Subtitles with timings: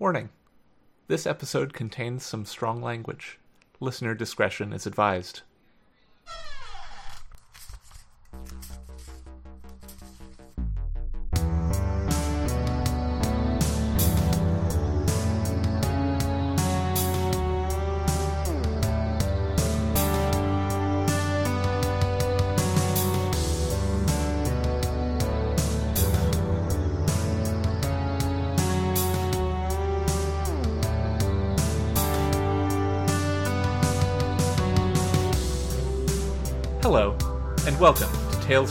[0.00, 0.28] Warning
[1.08, 3.40] this episode contains some strong language.
[3.80, 5.42] Listener discretion is advised.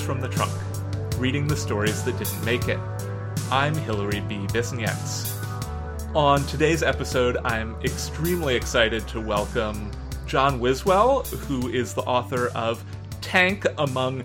[0.08, 0.54] From the Trunk,
[1.18, 2.80] reading the stories that didn't make it.
[3.52, 4.38] I'm Hilary B.
[4.48, 5.36] Bisenieks.
[6.16, 9.92] On today's episode, I'm extremely excited to welcome
[10.26, 12.86] John Wiswell, who is the author of
[13.20, 14.24] Tank, among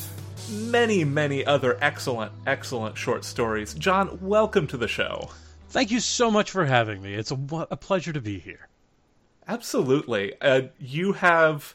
[0.53, 3.75] many, many other excellent, excellent short stories.
[3.75, 5.31] John, welcome to the show.
[5.71, 7.15] Thank you so much for having me.
[7.15, 8.69] It's a, a pleasure to be here.
[9.49, 10.41] Absolutely.
[10.41, 11.75] Uh, you have.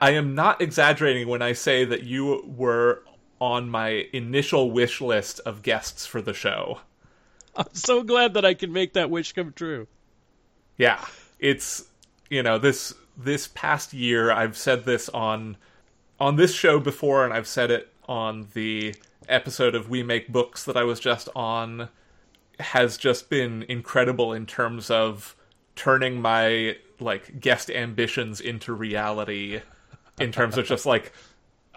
[0.00, 3.02] I am not exaggerating when I say that you were
[3.40, 6.80] on my initial wish list of guests for the show.
[7.56, 9.86] I'm so glad that I can make that wish come true.
[10.76, 11.04] Yeah,
[11.38, 11.84] it's
[12.30, 15.56] you know this this past year I've said this on
[16.20, 18.94] on this show before and I've said it on the
[19.28, 21.88] episode of We Make Books that I was just on
[22.60, 25.36] has just been incredible in terms of
[25.76, 29.60] turning my like guest ambitions into reality
[30.18, 31.12] in terms of just like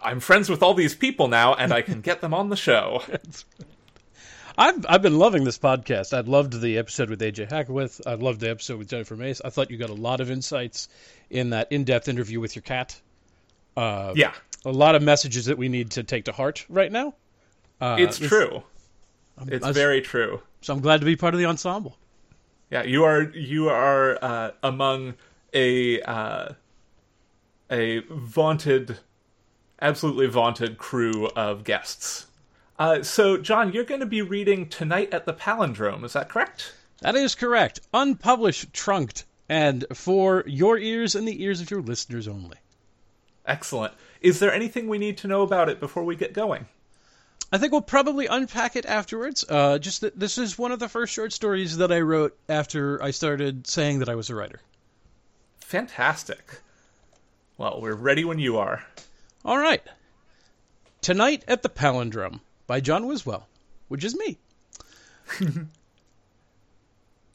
[0.02, 3.04] I'm friends with all these people now and I can get them on the show.
[4.58, 6.16] I've I've been loving this podcast.
[6.16, 8.02] I loved the episode with AJ Hackwith.
[8.06, 9.42] I loved the episode with Jennifer Mace.
[9.44, 10.90] I thought you got a lot of insights
[11.30, 13.00] in that in-depth interview with your cat.
[13.78, 14.34] Uh, yeah,
[14.66, 17.14] a lot of messages that we need to take to heart right now.
[17.80, 18.64] Uh, it's true.
[19.48, 20.42] It's very true.
[20.62, 21.98] So I'm glad to be part of the ensemble.
[22.70, 25.16] Yeah, you are you are uh, among
[25.54, 26.54] a uh,
[27.72, 29.00] a vaunted,
[29.82, 32.28] absolutely vaunted crew of guests.
[32.78, 36.04] Uh, so, John, you're going to be reading tonight at the Palindrome.
[36.04, 36.74] Is that correct?
[37.02, 37.82] That is correct.
[37.94, 42.58] Unpublished, trunked, and for your ears and the ears of your listeners only.
[43.46, 43.94] Excellent.
[44.22, 46.68] Is there anything we need to know about it before we get going?
[47.52, 49.44] I think we'll probably unpack it afterwards.
[49.48, 53.02] Uh, just that this is one of the first short stories that I wrote after
[53.04, 54.62] I started saying that I was a writer.
[55.60, 56.62] Fantastic.
[57.58, 58.86] Well, we're ready when you are.
[59.44, 59.82] All right.
[61.02, 63.44] Tonight at the Palindrome by John Wiswell,
[63.88, 64.38] which is me.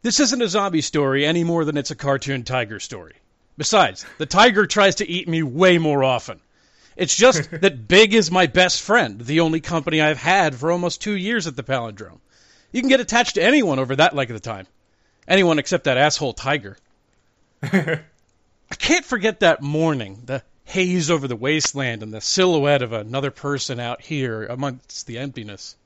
[0.02, 3.14] this isn't a zombie story any more than it's a cartoon tiger story.
[3.58, 6.40] Besides, the tiger tries to eat me way more often.
[6.94, 11.02] It's just that Big is my best friend, the only company I've had for almost
[11.02, 12.20] two years at the Palindrome.
[12.70, 14.66] You can get attached to anyone over that length of time.
[15.26, 16.76] Anyone except that asshole tiger.
[17.62, 23.30] I can't forget that morning, the haze over the wasteland and the silhouette of another
[23.30, 25.76] person out here amongst the emptiness.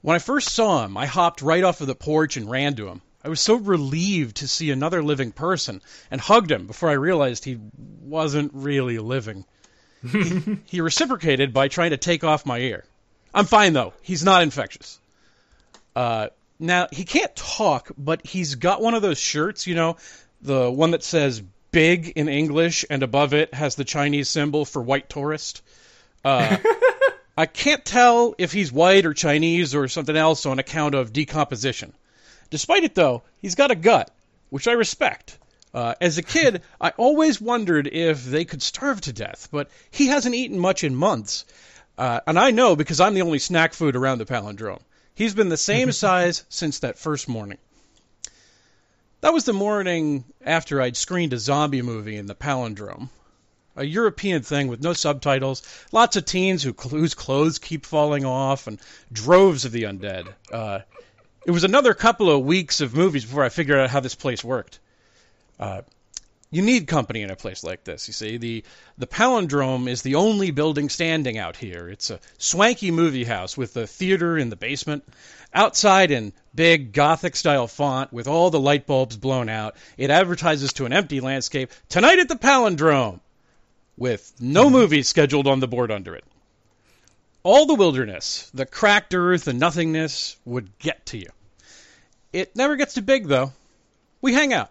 [0.00, 2.88] When I first saw him, I hopped right off of the porch and ran to
[2.88, 3.02] him.
[3.22, 7.44] I was so relieved to see another living person and hugged him before I realized
[7.44, 7.58] he
[8.00, 9.44] wasn't really living.
[10.08, 12.84] he, he reciprocated by trying to take off my ear.
[13.34, 13.92] I'm fine though.
[14.02, 15.00] He's not infectious.
[15.94, 16.28] Uh,
[16.60, 19.96] now he can't talk, but he's got one of those shirts, you know,
[20.40, 24.82] the one that says "big" in English and above it has the Chinese symbol for
[24.82, 25.62] white tourist.
[26.24, 26.56] Uh,
[27.36, 31.94] I can't tell if he's white or Chinese or something else on account of decomposition.
[32.50, 34.10] Despite it, though, he's got a gut,
[34.50, 35.38] which I respect.
[35.72, 40.08] Uh, as a kid, I always wondered if they could starve to death, but he
[40.08, 41.44] hasn't eaten much in months.
[41.96, 44.82] Uh, and I know because I'm the only snack food around the palindrome.
[45.14, 47.58] He's been the same size since that first morning.
[49.20, 53.10] That was the morning after I'd screened a zombie movie in the palindrome.
[53.76, 58.66] A European thing with no subtitles, lots of teens who, whose clothes keep falling off,
[58.66, 58.80] and
[59.12, 60.26] droves of the undead.
[60.50, 60.80] Uh,
[61.46, 64.42] it was another couple of weeks of movies before I figured out how this place
[64.42, 64.78] worked.
[65.58, 65.82] Uh,
[66.50, 68.08] you need company in a place like this.
[68.08, 68.64] You see, the
[68.98, 71.88] the Palindrome is the only building standing out here.
[71.88, 75.04] It's a swanky movie house with a theater in the basement.
[75.54, 80.72] Outside in big Gothic style font with all the light bulbs blown out, it advertises
[80.74, 83.20] to an empty landscape tonight at the Palindrome,
[83.96, 84.74] with no mm-hmm.
[84.74, 86.24] movies scheduled on the board under it.
[87.42, 91.30] All the wilderness, the cracked earth, and nothingness would get to you.
[92.32, 93.52] It never gets too big, though.
[94.20, 94.70] We hang out.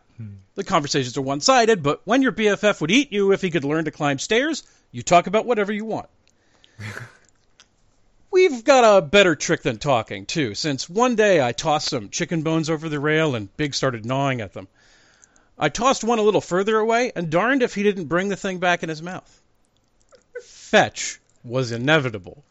[0.55, 3.63] The conversations are one sided, but when your BFF would eat you if he could
[3.63, 6.09] learn to climb stairs, you talk about whatever you want.
[8.31, 12.41] We've got a better trick than talking, too, since one day I tossed some chicken
[12.41, 14.67] bones over the rail and Big started gnawing at them.
[15.57, 18.59] I tossed one a little further away, and darned if he didn't bring the thing
[18.59, 19.41] back in his mouth.
[20.41, 22.43] Fetch was inevitable.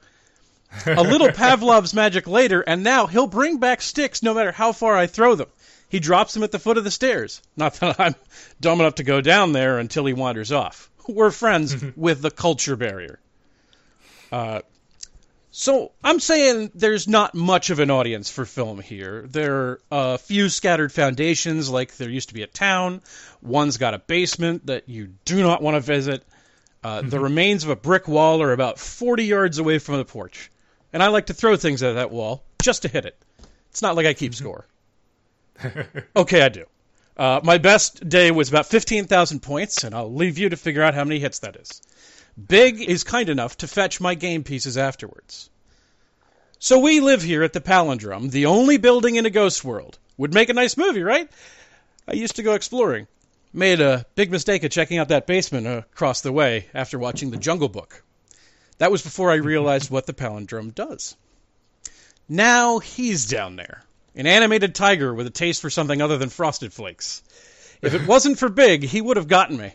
[0.87, 4.97] A little Pavlov's magic later, and now he'll bring back sticks no matter how far
[4.97, 5.49] I throw them.
[5.88, 7.40] He drops them at the foot of the stairs.
[7.56, 8.14] Not that I'm
[8.61, 10.90] dumb enough to go down there until he wanders off.
[11.08, 13.19] We're friends with the culture barrier.
[14.31, 14.61] Uh,
[15.50, 19.26] so I'm saying there's not much of an audience for film here.
[19.26, 23.00] There are a few scattered foundations, like there used to be a town.
[23.40, 26.23] One's got a basement that you do not want to visit.
[26.85, 30.50] Uh, the remains of a brick wall are about 40 yards away from the porch.
[30.93, 33.17] And I like to throw things at that wall just to hit it.
[33.70, 34.67] It's not like I keep score.
[36.16, 36.64] Okay, I do.
[37.16, 40.94] Uh, my best day was about 15,000 points, and I'll leave you to figure out
[40.94, 41.82] how many hits that is.
[42.46, 45.50] Big is kind enough to fetch my game pieces afterwards.
[46.60, 49.99] So we live here at the Palindrome, the only building in a ghost world.
[50.16, 51.28] Would make a nice movie, right?
[52.06, 53.06] I used to go exploring.
[53.52, 57.37] Made a big mistake of checking out that basement across the way after watching The
[57.37, 58.02] Jungle Book.
[58.78, 61.16] That was before I realized what the Palindrome does.
[62.28, 63.82] Now he's down there,
[64.19, 67.23] an animated tiger with a taste for something other than frosted flakes.
[67.81, 69.75] If it wasn't for Big, he would have gotten me.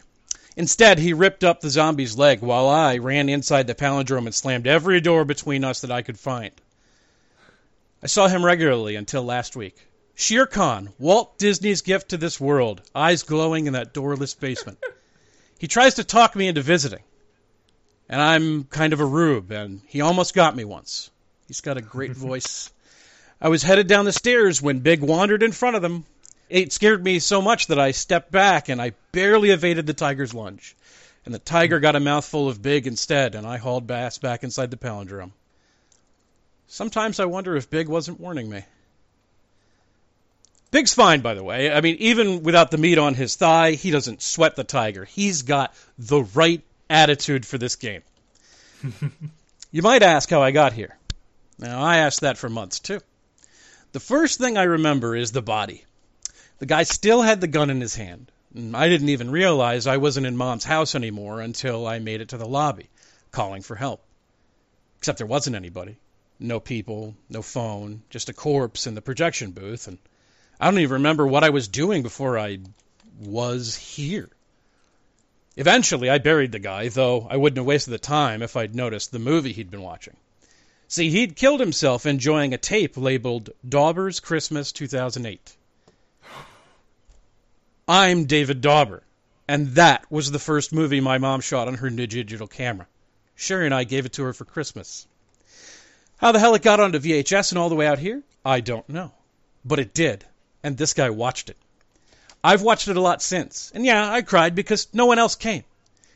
[0.58, 4.68] Instead, he ripped up the zombie's leg while I ran inside the palindrome and slammed
[4.68, 6.52] every door between us that I could find.
[8.04, 9.78] I saw him regularly until last week.
[10.14, 14.78] Shere Khan, Walt Disney's gift to this world, eyes glowing in that doorless basement.
[15.58, 17.04] He tries to talk me into visiting.
[18.10, 21.10] And I'm kind of a rube, and he almost got me once.
[21.48, 22.73] He's got a great voice.
[23.44, 26.06] I was headed down the stairs when Big wandered in front of them.
[26.50, 30.34] It scared me so much that I stepped back and I barely evaded the tiger's
[30.34, 30.78] lunge.
[31.26, 34.72] And the tiger got a mouthful of Big instead, and I hauled Bass back inside
[34.72, 35.32] the palindrome.
[36.68, 38.64] Sometimes I wonder if Big wasn't warning me.
[40.72, 41.70] Big's fine, by the way.
[41.70, 45.04] I mean, even without the meat on his thigh, he doesn't sweat the tiger.
[45.04, 48.04] He's got the right attitude for this game.
[49.72, 50.98] you might ask how I got here.
[51.60, 53.02] Now, I asked that for months, too.
[53.94, 55.86] The first thing I remember is the body.
[56.58, 58.32] The guy still had the gun in his hand.
[58.74, 62.38] I didn't even realize I wasn't in Mom's house anymore until I made it to
[62.38, 62.90] the lobby,
[63.32, 64.04] calling for help.
[64.98, 65.98] Except there wasn't anybody.
[66.40, 70.00] No people, no phone, just a corpse in the projection booth, and
[70.60, 72.62] I don't even remember what I was doing before I
[73.20, 74.30] was here.
[75.56, 79.12] Eventually, I buried the guy, though I wouldn't have wasted the time if I'd noticed
[79.12, 80.18] the movie he'd been watching.
[80.94, 85.56] See, he'd killed himself enjoying a tape labeled Dauber's Christmas 2008.
[87.88, 89.02] I'm David Dauber,
[89.48, 92.86] and that was the first movie my mom shot on her new digital camera.
[93.36, 95.08] Sherry and I gave it to her for Christmas.
[96.18, 98.88] How the hell it got onto VHS and all the way out here, I don't
[98.88, 99.14] know.
[99.66, 100.24] But it did,
[100.62, 101.58] and this guy watched it.
[102.44, 105.64] I've watched it a lot since, and yeah, I cried because no one else came.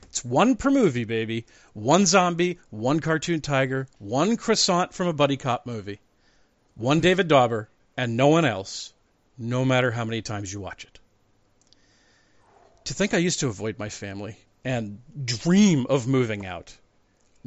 [0.03, 1.45] It's one per movie, baby.
[1.77, 6.00] One zombie, one cartoon tiger, one croissant from a buddy cop movie.
[6.74, 8.94] One David Dauber, and no one else,
[9.38, 10.97] no matter how many times you watch it.
[12.85, 16.75] To think I used to avoid my family and dream of moving out.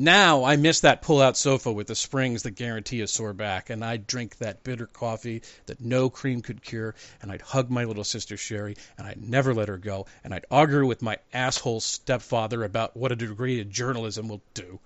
[0.03, 3.69] Now I miss that pull out sofa with the springs that guarantee a sore back,
[3.69, 7.85] and I'd drink that bitter coffee that no cream could cure, and I'd hug my
[7.85, 11.81] little sister Sherry, and I'd never let her go, and I'd argue with my asshole
[11.81, 14.81] stepfather about what a degree in journalism will do.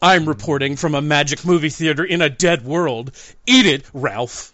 [0.00, 3.10] I'm reporting from a magic movie theater in a dead world.
[3.48, 4.52] Eat it, Ralph!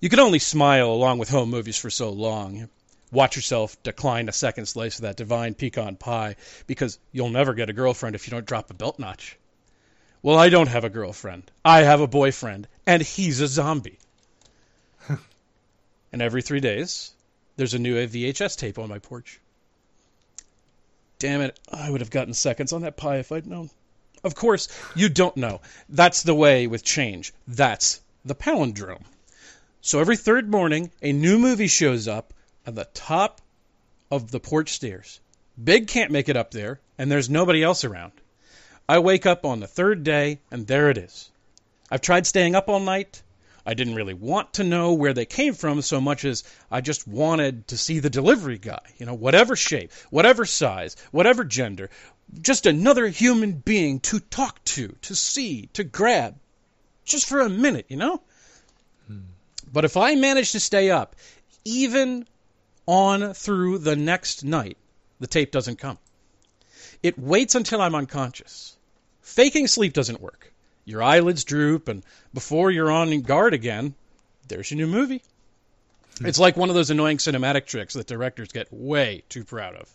[0.00, 2.68] You can only smile along with home movies for so long
[3.14, 7.70] watch yourself decline a second slice of that divine pecan pie because you'll never get
[7.70, 9.38] a girlfriend if you don't drop a belt notch.
[10.22, 11.50] Well, I don't have a girlfriend.
[11.64, 13.98] I have a boyfriend, and he's a zombie.
[16.12, 17.12] and every three days,
[17.56, 19.40] there's a new VHS tape on my porch.
[21.18, 23.70] Damn it, I would have gotten seconds on that pie if I'd known.
[24.24, 25.60] Of course, you don't know.
[25.88, 27.32] That's the way with change.
[27.46, 29.04] That's the palindrome.
[29.82, 32.32] So every third morning, a new movie shows up
[32.66, 33.40] at the top
[34.10, 35.20] of the porch stairs.
[35.62, 38.12] Big can't make it up there, and there's nobody else around.
[38.88, 41.30] I wake up on the third day, and there it is.
[41.90, 43.22] I've tried staying up all night.
[43.66, 47.08] I didn't really want to know where they came from so much as I just
[47.08, 48.82] wanted to see the delivery guy.
[48.98, 51.88] You know, whatever shape, whatever size, whatever gender,
[52.42, 56.36] just another human being to talk to, to see, to grab.
[57.04, 58.20] Just for a minute, you know?
[59.06, 59.20] Hmm.
[59.72, 61.16] But if I manage to stay up,
[61.64, 62.26] even
[62.86, 64.76] on through the next night,
[65.20, 65.98] the tape doesn't come.
[67.02, 68.76] It waits until I'm unconscious.
[69.22, 70.52] faking sleep doesn't work.
[70.84, 72.02] Your eyelids droop, and
[72.34, 73.94] before you're on guard again,
[74.48, 75.22] there's your new movie.
[76.18, 76.26] Hmm.
[76.26, 79.90] It's like one of those annoying cinematic tricks that directors get way too proud of.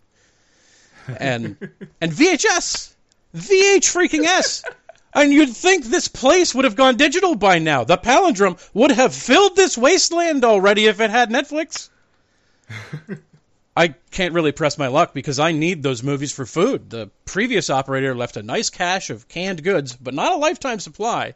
[1.19, 1.57] And
[2.01, 2.93] and VHS,
[3.35, 4.63] VH freaking S.
[5.13, 7.83] And you'd think this place would have gone digital by now.
[7.83, 11.89] The palindrome would have filled this wasteland already if it had Netflix.
[13.75, 16.89] I can't really press my luck because I need those movies for food.
[16.89, 21.35] The previous operator left a nice cache of canned goods, but not a lifetime supply.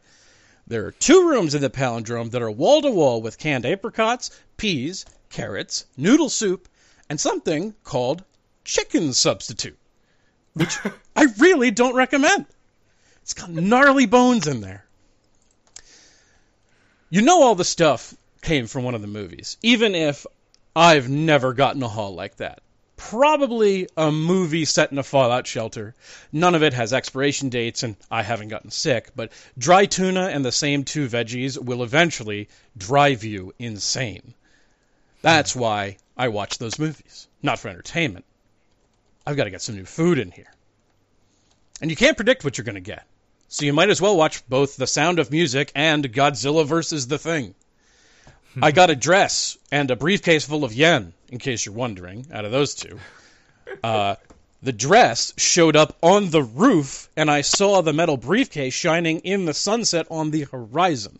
[0.67, 4.31] There are two rooms in the palindrome that are wall to wall with canned apricots,
[4.57, 6.67] peas, carrots, noodle soup,
[7.09, 8.23] and something called
[8.63, 9.77] chicken substitute,
[10.53, 10.77] which
[11.15, 12.45] I really don't recommend.
[13.21, 14.85] It's got gnarly bones in there.
[17.09, 20.25] You know all the stuff came from one of the movies, even if
[20.75, 22.61] I've never gotten a haul like that.
[22.95, 25.93] Probably a movie set in a fallout shelter.
[26.31, 30.43] None of it has expiration dates, and I haven't gotten sick, but dry tuna and
[30.43, 34.33] the same two veggies will eventually drive you insane.
[35.21, 37.27] That's why I watch those movies.
[37.41, 38.25] Not for entertainment.
[39.25, 40.51] I've got to get some new food in here.
[41.81, 43.05] And you can't predict what you're going to get.
[43.47, 47.07] So you might as well watch both The Sound of Music and Godzilla vs.
[47.07, 47.53] The Thing.
[48.61, 52.45] I got a dress and a briefcase full of yen, in case you're wondering, out
[52.45, 52.99] of those two.
[53.83, 54.15] Uh,
[54.61, 59.45] the dress showed up on the roof, and I saw the metal briefcase shining in
[59.45, 61.19] the sunset on the horizon.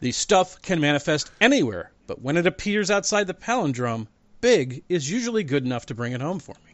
[0.00, 4.06] The stuff can manifest anywhere, but when it appears outside the palindrome,
[4.40, 6.72] big is usually good enough to bring it home for me.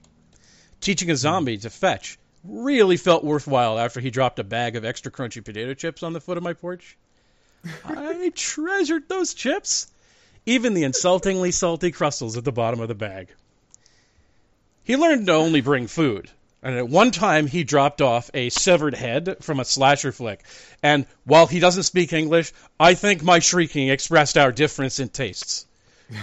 [0.80, 5.10] Teaching a zombie to fetch really felt worthwhile after he dropped a bag of extra
[5.10, 6.96] crunchy potato chips on the foot of my porch.
[7.84, 9.86] I treasured those chips,
[10.44, 13.28] even the insultingly salty crustles at the bottom of the bag.
[14.84, 16.30] He learned to only bring food,
[16.62, 20.44] and at one time he dropped off a severed head from a slasher flick.
[20.82, 25.64] And while he doesn't speak English, I think my shrieking expressed our difference in tastes.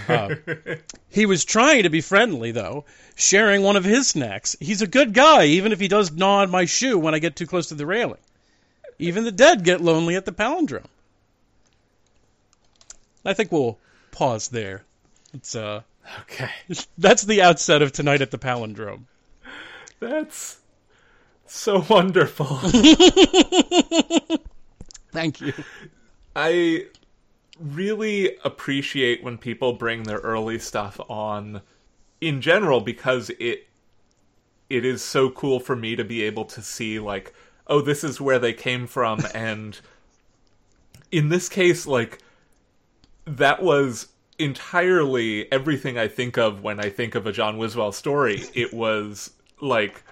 [0.08, 0.36] Uh,
[1.08, 2.84] he was trying to be friendly, though,
[3.16, 4.56] sharing one of his snacks.
[4.60, 7.34] He's a good guy, even if he does gnaw on my shoe when I get
[7.34, 8.20] too close to the railing.
[8.98, 10.86] Even the dead get lonely at the palindrome.
[13.24, 13.78] I think we'll
[14.10, 14.84] pause there.
[15.32, 15.82] It's uh
[16.22, 16.50] Okay.
[16.98, 19.04] that's the outset of tonight at the palindrome.
[20.00, 20.58] That's
[21.46, 22.46] so wonderful.
[25.12, 25.52] Thank you.
[26.34, 26.86] I
[27.60, 31.60] really appreciate when people bring their early stuff on
[32.20, 33.68] in general because it
[34.68, 37.32] it is so cool for me to be able to see like
[37.66, 39.80] oh this is where they came from and
[41.12, 42.18] in this case like
[43.26, 48.42] that was entirely everything I think of when I think of a John Wiswell story.
[48.54, 50.02] It was like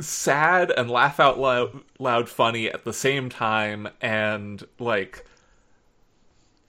[0.00, 5.24] sad and laugh out loud, loud funny at the same time and like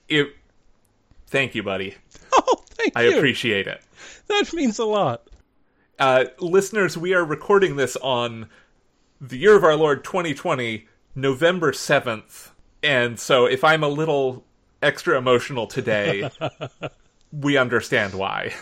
[0.10, 0.36] it
[1.28, 1.96] thank you buddy
[2.34, 3.12] Oh, thank i you.
[3.12, 3.82] I appreciate it
[4.28, 5.28] that means a lot.
[5.98, 8.50] uh listeners we are recording this on
[9.22, 12.50] the year of our lord 2020 november 7th
[12.84, 14.44] and so if i'm a little
[14.84, 16.30] extra emotional today
[17.32, 18.54] we understand why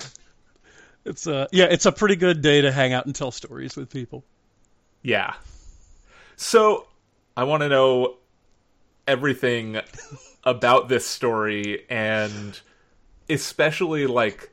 [1.06, 3.90] It's a yeah, it's a pretty good day to hang out and tell stories with
[3.90, 4.24] people.
[5.02, 5.34] Yeah.
[6.36, 6.88] So
[7.36, 8.18] I want to know
[9.08, 9.82] everything
[10.44, 12.60] about this story and
[13.30, 14.52] especially like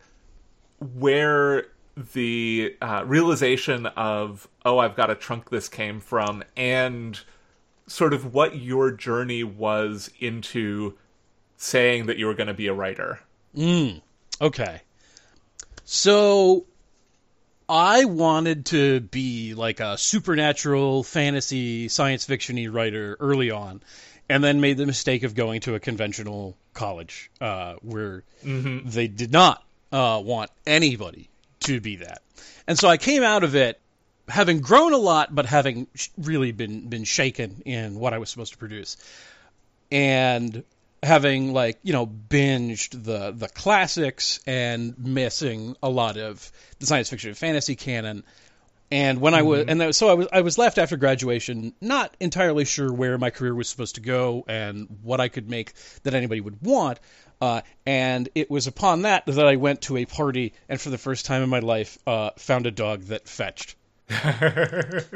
[0.95, 1.67] where
[2.15, 7.21] the uh, realization of oh I've got to trunk this came from and
[7.87, 10.95] sort of what your journey was into
[11.59, 13.21] saying that you were going to be a writer.
[14.41, 14.81] Okay.
[15.85, 16.65] So
[17.69, 23.83] I wanted to be like a supernatural fantasy science fictiony writer early on
[24.29, 28.23] and then made the mistake of going to a conventional college uh, where
[28.85, 31.29] they did not uh, want anybody
[31.61, 32.23] to be that.
[32.67, 33.81] And so I came out of it
[34.29, 38.31] having grown a lot but having sh- really been been shaken in what I was
[38.31, 38.99] supposed to produce.
[39.91, 40.63] And
[41.03, 47.09] having like you know binged the the classics and missing a lot of the science
[47.09, 48.25] fiction and fantasy canon.
[48.91, 52.17] And when I was and that, so I was I was left after graduation not
[52.21, 55.75] entirely sure where my career was supposed to go and what I could make
[56.05, 56.99] that anybody would want.
[57.41, 60.99] Uh, and it was upon that that I went to a party and for the
[60.99, 63.77] first time in my life uh, found a dog that fetched.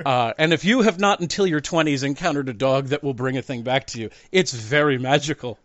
[0.05, 3.37] Uh, and if you have not until your 20s encountered a dog that will bring
[3.37, 5.59] a thing back to you, it's very magical.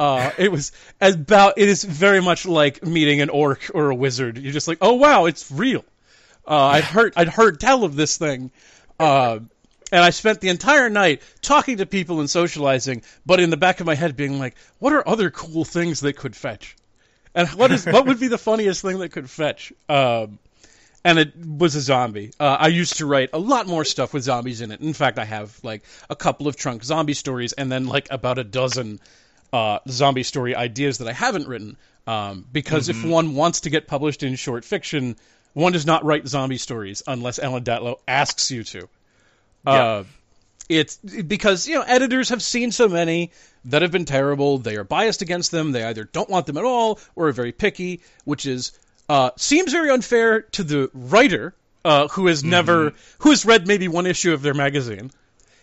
[0.00, 4.38] Uh, it was about, it is very much like meeting an orc or a wizard.
[4.38, 5.84] You're just like, oh wow, it's real.
[6.48, 8.50] Uh, I'd heard, I'd heard tell of this thing.
[8.98, 9.40] Uh,
[9.92, 13.80] and I spent the entire night talking to people and socializing, but in the back
[13.80, 16.76] of my head being like, what are other cool things that could fetch?
[17.34, 19.70] And what is what would be the funniest thing that could fetch?
[19.86, 20.38] Um,
[21.04, 22.32] and it was a zombie.
[22.40, 24.80] Uh, I used to write a lot more stuff with zombies in it.
[24.80, 28.38] In fact, I have like a couple of trunk zombie stories, and then like about
[28.38, 28.98] a dozen
[29.52, 31.76] uh, zombie story ideas that I haven't written.
[32.06, 35.16] Um, because if one wants to get published in short fiction,
[35.52, 38.88] one does not write zombie stories unless Ellen Datlow asks you to.
[39.64, 40.04] Uh,
[40.68, 43.32] it's because you know editors have seen so many
[43.66, 44.58] that have been terrible.
[44.58, 45.72] They are biased against them.
[45.72, 48.72] They either don't want them at all or are very picky, which is
[49.08, 51.54] uh, seems very unfair to the writer
[51.84, 55.10] uh, who has never who has read maybe one issue of their magazine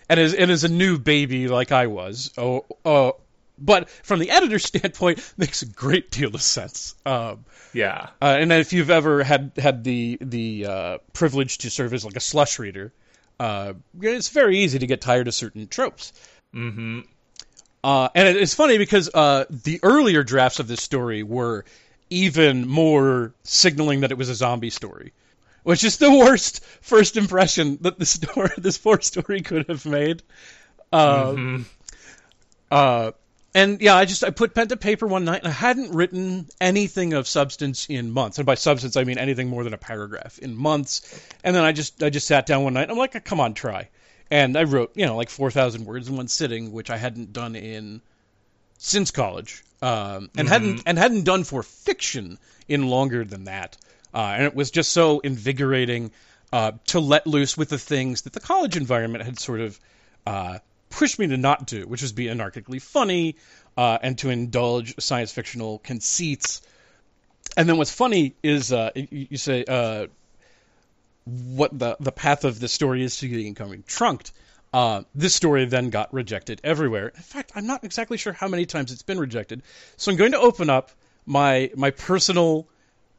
[0.10, 2.32] and is and is a new baby like I was.
[2.38, 3.12] Oh, uh,
[3.58, 6.96] but from the editor's standpoint, makes a great deal of sense.
[7.06, 8.10] Um, Yeah.
[8.22, 12.16] uh, and if you've ever had had the the uh, privilege to serve as like
[12.16, 12.94] a slush reader,
[13.40, 16.14] uh, it's very easy to get tired of certain tropes.
[16.56, 17.02] Mm-hmm.
[17.84, 21.64] Uh, and it- it's funny because uh, the earlier drafts of this story were
[22.10, 25.14] even more signaling that it was a zombie story,
[25.64, 30.24] which is the worst first impression that the story, this poor story could have made.
[30.92, 31.66] Uh, Mhm.
[32.72, 33.12] uh,
[33.58, 36.46] and yeah, I just I put pen to paper one night and I hadn't written
[36.62, 38.38] anything of substance in months.
[38.38, 41.20] And by substance I mean anything more than a paragraph in months.
[41.44, 42.84] And then I just I just sat down one night.
[42.84, 43.90] And I'm like, come on, try.
[44.30, 47.34] And I wrote you know like four thousand words in one sitting, which I hadn't
[47.34, 48.02] done in
[48.78, 52.38] since college, um, and hadn't and hadn't done for fiction
[52.68, 53.76] in longer than that.
[54.14, 56.12] Uh, and it was just so invigorating
[56.54, 59.80] uh, to let loose with the things that the college environment had sort of
[60.28, 60.60] uh,
[60.90, 63.36] pushed me to not do, which was be anarchically funny
[63.76, 66.62] uh, and to indulge science fictional conceits.
[67.56, 70.08] And then what's funny is uh, you, you say uh,
[71.26, 74.32] what the the path of the story is to becoming trunked.
[74.74, 77.08] Uh, this story then got rejected everywhere.
[77.08, 79.62] In fact, I'm not exactly sure how many times it's been rejected.
[79.96, 80.92] So I'm going to open up
[81.26, 82.68] my my personal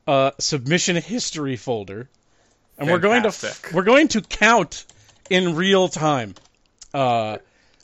[0.07, 2.09] uh, submission history folder,
[2.79, 4.85] and we're going to we're going to count
[5.31, 6.35] in real time.
[6.93, 7.39] Uh,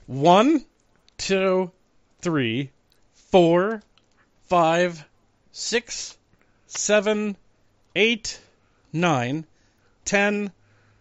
[0.07, 0.65] one,
[1.17, 1.71] two,
[2.21, 2.71] three,
[3.31, 3.83] four,
[4.47, 5.05] five,
[5.53, 6.17] six,
[6.67, 7.37] seven,
[7.97, 8.41] eight,
[8.93, 9.47] nine,
[10.05, 10.51] 10,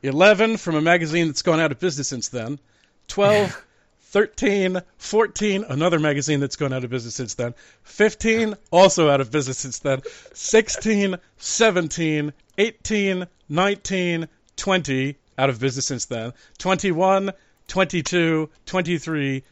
[0.02, 2.60] 11 from a magazine that's gone out of business since then,
[3.08, 3.66] 12,
[4.02, 9.32] 13, 14, another magazine that's gone out of business since then, 15, also out of
[9.32, 10.02] business since then,
[10.34, 17.32] 16, 17, 18, 19, 20, out of business since then, 21,
[17.68, 19.44] 22, 23,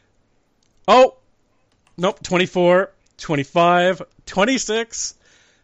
[0.88, 1.14] oh,
[1.96, 5.14] nope, 24, 25, 26,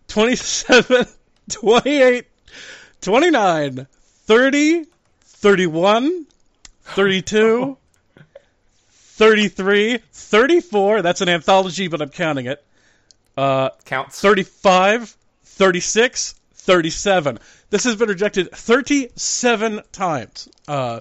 [0.09, 1.07] 27,
[1.51, 2.27] 28,
[3.01, 4.85] 29, 30,
[5.21, 6.27] 31,
[6.85, 7.77] 32,
[8.91, 11.03] 33, 34.
[11.03, 12.65] That's an anthology, but I'm counting it.
[13.37, 14.21] Uh, Counts.
[14.21, 17.39] 35, 36, 37.
[17.71, 21.01] This has been rejected 37 times uh,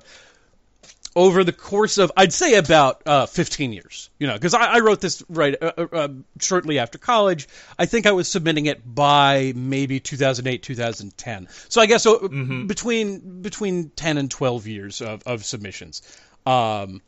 [1.17, 4.11] over the course of, I'd say, about uh, 15 years.
[4.19, 6.07] You know, because I, I wrote this right uh, uh, uh,
[6.39, 7.47] shortly after college.
[7.77, 11.47] I think I was submitting it by maybe 2008, 2010.
[11.69, 12.19] So I guess uh,
[12.67, 16.03] between between 10 and 12 years of, of submissions.
[16.45, 17.01] Um,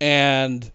[0.00, 0.68] and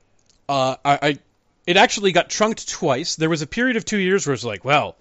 [0.47, 1.19] uh, I, I
[1.65, 3.15] it actually got trunked twice.
[3.15, 4.97] There was a period of two years where it's like, well,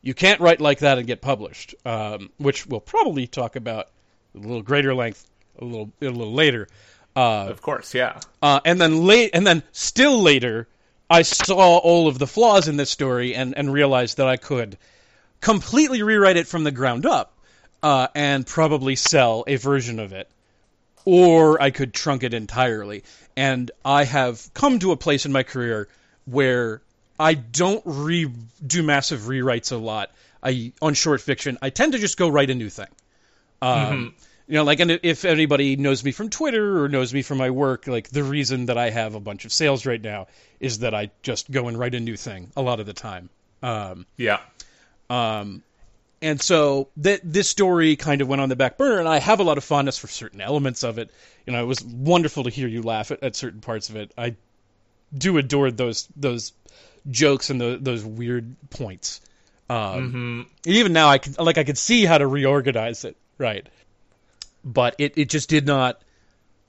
[0.00, 3.88] you can't write like that and get published, um, which we'll probably talk about
[4.34, 6.68] a little greater length a little a little later.
[7.14, 8.20] Uh, Of course, yeah.
[8.40, 10.66] uh, and then late, and then still later,
[11.10, 14.78] I saw all of the flaws in this story and and realized that I could
[15.40, 17.34] completely rewrite it from the ground up
[17.82, 20.30] uh, and probably sell a version of it,
[21.04, 23.04] or I could trunk it entirely.
[23.36, 25.88] And I have come to a place in my career
[26.24, 26.80] where
[27.18, 28.30] I don't re
[28.66, 30.10] do massive rewrites a lot.
[30.42, 32.88] I on short fiction, I tend to just go write a new thing.
[33.60, 34.14] Um,
[34.48, 37.50] You know, like, and if anybody knows me from Twitter or knows me from my
[37.50, 40.26] work, like the reason that I have a bunch of sales right now
[40.60, 43.30] is that I just go and write a new thing a lot of the time.
[43.62, 44.40] Um, Yeah.
[45.08, 45.62] um,
[46.20, 49.40] and so that this story kind of went on the back burner, and I have
[49.40, 51.10] a lot of fondness for certain elements of it.
[51.46, 54.12] You know, it was wonderful to hear you laugh at, at certain parts of it.
[54.16, 54.36] I
[55.16, 56.52] do adore those those
[57.10, 59.20] jokes and the, those weird points.
[59.68, 63.66] Um, Even now, I could like I could see how to reorganize it, right?
[64.64, 66.02] But it, it just did not.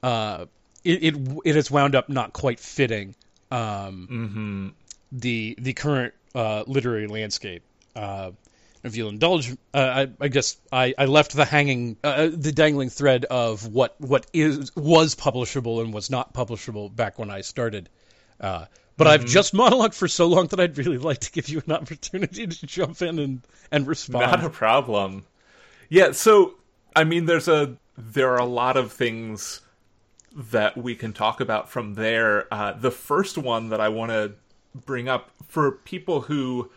[0.02, 0.46] Uh,
[0.84, 3.16] it, it it has wound up not quite fitting
[3.52, 4.74] um,
[5.12, 7.64] the the current uh, literary landscape.
[7.96, 8.32] Uh,
[8.84, 12.90] if you'll indulge, uh, I, I guess I, I left the hanging, uh, the dangling
[12.90, 17.90] thread of what what is was publishable and was not publishable back when I started.
[18.42, 18.66] Uh,
[18.98, 21.72] but I've just monologued for so long that I'd really like to give you an
[21.72, 24.32] opportunity to jump in and and respond.
[24.32, 25.26] Not a problem.
[25.90, 26.56] Yeah, so
[26.96, 29.62] I mean there's a there are a lot of things
[30.36, 32.52] that we can talk about from there.
[32.52, 34.34] Uh, the first one that I want to
[34.74, 36.72] bring up for people who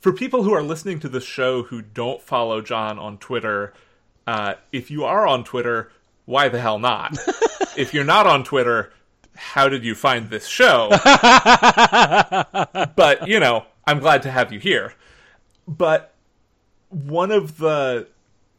[0.00, 3.72] for people who are listening to the show who don't follow John on Twitter,
[4.26, 5.92] uh, if you are on Twitter,
[6.24, 7.16] why the hell not?
[7.76, 8.92] if you're not on Twitter,
[9.36, 10.88] how did you find this show?
[12.96, 14.94] but, you know, I'm glad to have you here.
[15.68, 16.12] But
[16.88, 18.08] one of the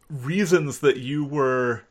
[0.10, 1.84] reasons that you were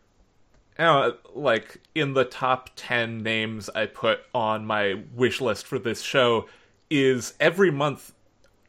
[0.79, 6.03] know, like in the top 10 names I put on my wish list for this
[6.03, 6.47] show
[6.91, 8.13] is every month,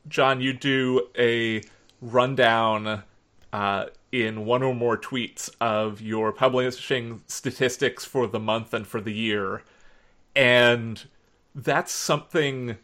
[0.08, 1.62] John, you do a
[2.02, 3.04] rundown
[3.52, 9.02] uh, in one or more tweets of your publishing statistics for the month and for
[9.02, 9.63] the year.
[10.36, 11.04] And
[11.56, 12.78] that's something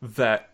[0.00, 0.50] that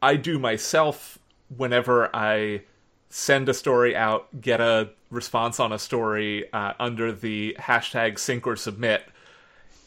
[0.00, 1.18] I do myself
[1.54, 2.62] whenever I
[3.10, 8.46] send a story out, get a response on a story uh, under the hashtag sync
[8.46, 9.04] or submit.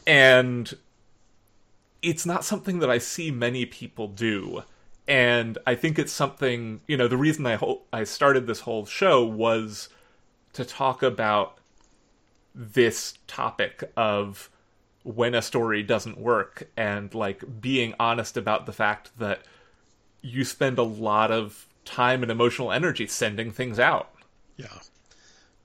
[0.06, 0.72] And
[2.02, 4.64] it's not something that I see many people do.
[5.06, 8.86] And I think it's something, you know, the reason I ho- I started this whole
[8.86, 9.88] show was
[10.52, 11.58] to talk about
[12.54, 14.50] this topic of
[15.04, 19.40] when a story doesn't work and like being honest about the fact that
[20.20, 24.10] you spend a lot of time and emotional energy sending things out.
[24.56, 24.66] Yeah,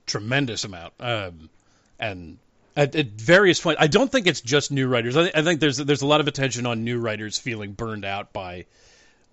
[0.06, 0.94] tremendous amount.
[1.00, 1.50] Um,
[1.98, 2.38] and
[2.76, 5.16] at, at, various points, I don't think it's just new writers.
[5.16, 8.32] I, I, think there's there's a lot of attention on new writers feeling burned out
[8.32, 8.66] by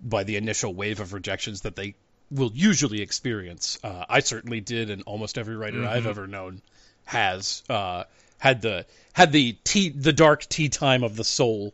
[0.00, 1.94] by the initial wave of rejections that they
[2.30, 3.78] will usually experience.
[3.82, 5.88] Uh, I certainly did, and almost every writer mm-hmm.
[5.88, 6.60] I've ever known
[7.04, 8.04] has uh,
[8.38, 11.72] had the had the tea the dark tea time of the soul.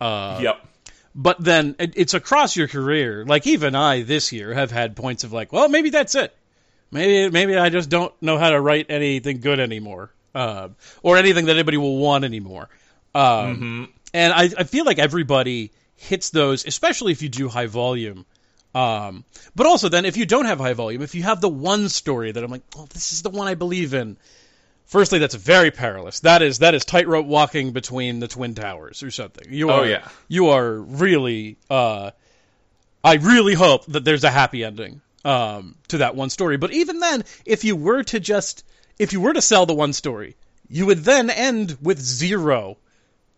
[0.00, 0.66] Uh, yep
[1.14, 3.24] but then it's across your career.
[3.24, 6.34] Like even I this year have had points of like, well, maybe that's it.
[6.90, 10.68] Maybe maybe I just don't know how to write anything good anymore, uh,
[11.02, 12.68] or anything that anybody will want anymore.
[13.14, 13.84] Um, mm-hmm.
[14.14, 18.26] And I, I feel like everybody hits those, especially if you do high volume.
[18.74, 21.88] Um, but also then if you don't have high volume, if you have the one
[21.88, 24.16] story that I'm like, well, this is the one I believe in,
[24.84, 26.20] Firstly, that's very perilous.
[26.20, 29.46] That is that is tightrope walking between the twin towers or something.
[29.50, 30.08] You oh, are, oh yeah.
[30.28, 31.56] You are really.
[31.70, 32.10] Uh,
[33.04, 36.56] I really hope that there's a happy ending um, to that one story.
[36.56, 38.64] But even then, if you were to just
[38.98, 40.36] if you were to sell the one story,
[40.68, 42.76] you would then end with zero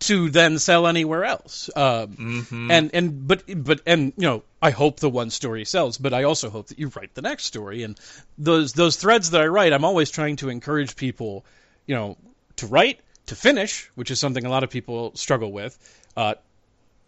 [0.00, 1.70] to then sell anywhere else.
[1.74, 2.70] Um, mm-hmm.
[2.70, 6.24] And and but but and you know I hope the one story sells, but I
[6.24, 7.83] also hope that you write the next story.
[7.83, 7.98] And
[8.38, 11.44] those those threads that I write, I'm always trying to encourage people,
[11.87, 12.16] you know,
[12.57, 15.78] to write, to finish, which is something a lot of people struggle with.
[16.16, 16.35] Uh,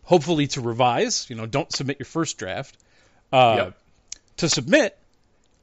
[0.07, 1.29] hopefully to revise.
[1.29, 2.77] You know, don't submit your first draft.
[3.33, 3.79] Uh, yep.
[4.39, 4.97] To submit,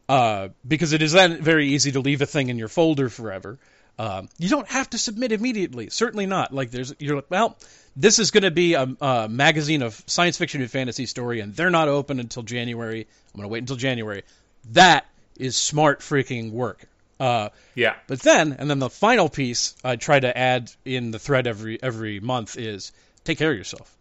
[0.10, 3.58] uh, because it is then very easy to leave a thing in your folder forever.
[4.00, 5.90] Um, you don't have to submit immediately.
[5.90, 6.54] Certainly not.
[6.54, 7.58] Like there's you're like, well,
[7.96, 11.56] this is going to be a, a, magazine of science fiction and fantasy story, and
[11.56, 13.02] they're not open until January.
[13.02, 14.24] I'm going to wait until January.
[14.72, 15.06] That
[15.38, 16.86] is smart freaking work.
[17.20, 17.96] Uh, yeah.
[18.08, 21.82] But then, and then the final piece I try to add in the thread every
[21.82, 22.92] every month is
[23.24, 23.96] take care of yourself.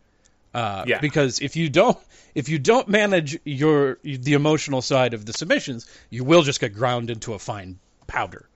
[0.55, 1.01] Uh, yeah.
[1.01, 1.99] Because if you don't
[2.35, 6.75] if you don't manage your the emotional side of the submissions, you will just get
[6.75, 8.49] ground into a fine powder.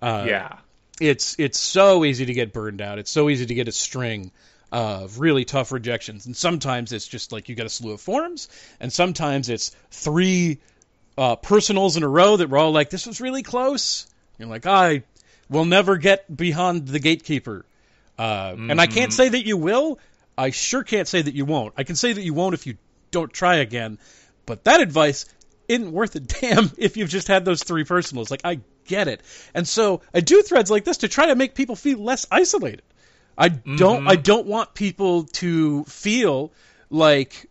[0.00, 0.58] Uh, yeah,
[1.00, 2.98] it's it's so easy to get burned out.
[2.98, 4.30] It's so easy to get a string
[4.72, 8.48] of really tough rejections, and sometimes it's just like you get a slew of forms,
[8.80, 10.58] and sometimes it's three
[11.16, 14.06] uh, personals in a row that were all like, "This was really close."
[14.38, 15.04] You're like, "I
[15.48, 17.64] will never get beyond the gatekeeper,"
[18.18, 18.70] uh, mm-hmm.
[18.70, 19.16] and I can't mm-hmm.
[19.16, 19.98] say that you will.
[20.38, 21.74] I sure can't say that you won't.
[21.76, 22.76] I can say that you won't if you
[23.10, 23.98] don't try again.
[24.44, 25.26] But that advice
[25.68, 28.30] isn't worth a damn if you've just had those three personals.
[28.30, 29.20] Like I get it.
[29.54, 32.82] And so I do threads like this to try to make people feel less isolated.
[33.38, 34.08] I don't mm-hmm.
[34.08, 36.52] I don't want people to feel
[36.88, 37.48] like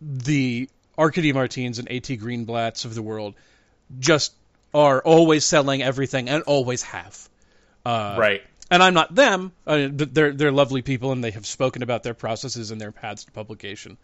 [0.00, 2.18] the Arkady Martines and A.T.
[2.18, 3.34] Greenblatts of the world
[3.98, 4.32] just
[4.74, 7.28] are always selling everything and always have.
[7.84, 8.42] Uh, right.
[8.70, 9.52] And I'm not them.
[9.66, 13.24] Uh, they're they're lovely people and they have spoken about their processes and their paths
[13.24, 13.98] to publication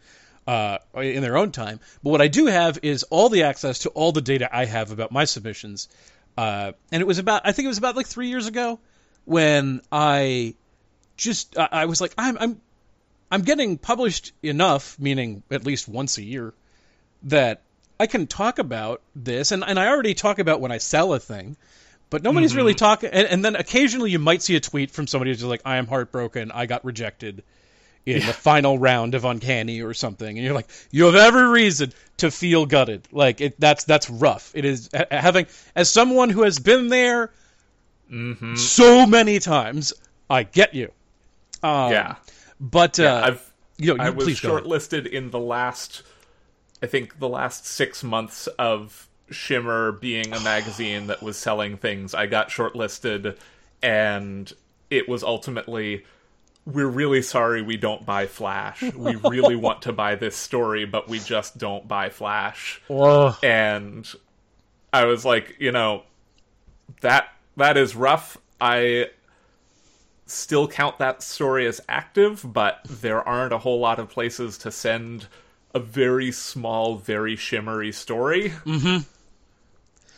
[0.48, 1.78] uh, in their own time.
[2.02, 4.90] But what I do have is all the access to all the data I have
[4.90, 5.88] about my submissions
[6.38, 8.78] uh, and it was about I think it was about like three years ago
[9.24, 10.54] when I
[11.16, 12.60] just I, I was like I'm I'm
[13.28, 16.54] I'm getting published enough, meaning at least once a year,
[17.24, 17.62] that
[17.98, 21.18] I can talk about this, and, and I already talk about when I sell a
[21.18, 21.56] thing,
[22.08, 23.10] but nobody's really talking.
[23.12, 25.78] And, and then occasionally you might see a tweet from somebody who's just like, "I
[25.78, 26.52] am heartbroken.
[26.52, 27.42] I got rejected
[28.16, 31.92] in the final round of Uncanny or something," and you're like, "You have every reason
[32.18, 33.08] to feel gutted.
[33.12, 34.50] Like it, that's that's rough.
[34.54, 37.30] It is having as someone who has been there
[38.56, 39.92] so many times.
[40.30, 40.92] I get you.
[41.62, 42.16] Um, yeah.
[42.60, 46.02] but uh, Yeah, I've you know, I was shortlisted in the last,
[46.82, 52.12] I think the last six months of Shimmer being a magazine that was selling things.
[52.12, 53.36] I got shortlisted,
[53.80, 54.52] and
[54.90, 56.04] it was ultimately,
[56.68, 58.82] we're really sorry we don't buy Flash.
[58.82, 62.82] We really want to buy this story, but we just don't buy Flash.
[63.42, 64.06] And
[64.92, 66.02] I was like, you know,
[67.00, 68.36] that that is rough.
[68.60, 69.06] I
[70.26, 74.70] still count that story as active, but there aren't a whole lot of places to
[74.70, 75.26] send
[75.74, 78.50] a very small, very shimmery story.
[78.50, 78.98] Mm-hmm.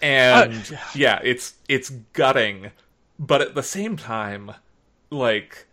[0.03, 2.73] And yeah, it's it's gutting,
[3.21, 4.53] but at the same time,
[5.11, 5.67] like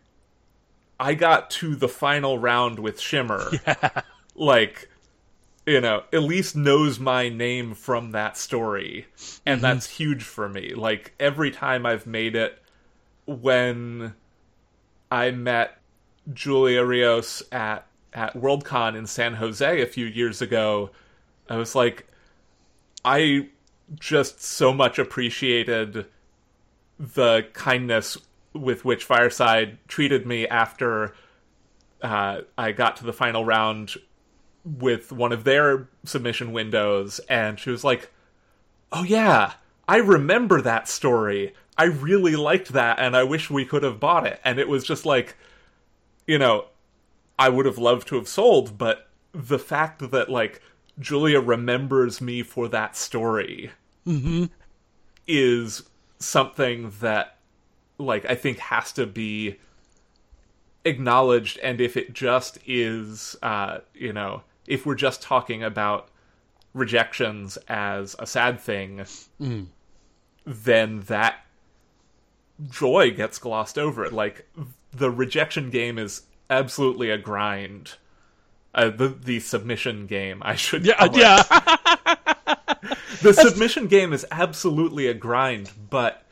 [0.99, 3.51] I got to the final round with Shimmer.
[4.39, 4.87] Like
[5.67, 9.05] you know, at least knows my name from that story.
[9.45, 9.61] And mm-hmm.
[9.63, 10.73] that's huge for me.
[10.73, 12.57] Like, every time I've made it,
[13.25, 14.15] when
[15.11, 15.77] I met
[16.33, 20.89] Julia Rios at, at Worldcon in San Jose a few years ago,
[21.49, 22.07] I was like,
[23.03, 23.49] I
[23.99, 26.05] just so much appreciated
[26.97, 28.17] the kindness
[28.57, 31.13] with which Fireside treated me after
[32.01, 33.95] uh, I got to the final round
[34.63, 38.11] with one of their submission windows, and she was like,
[38.91, 39.53] "Oh yeah,
[39.87, 41.53] I remember that story.
[41.77, 44.83] I really liked that, and I wish we could have bought it." And it was
[44.83, 45.35] just like,
[46.25, 46.65] you know,
[47.39, 50.61] I would have loved to have sold, but the fact that like
[50.99, 53.71] Julia remembers me for that story
[55.27, 55.83] is
[56.19, 57.36] something that
[57.97, 59.57] like I think has to be
[60.85, 66.07] acknowledged and if it just is uh you know if we're just talking about
[66.73, 69.03] rejections as a sad thing
[70.45, 71.35] then that
[72.69, 74.47] joy gets glossed over like
[74.93, 77.95] the rejection game is absolutely a grind
[78.73, 81.17] uh, the the submission game i should Yeah, call it.
[81.17, 81.43] yeah.
[83.21, 86.23] the submission game is absolutely a grind, but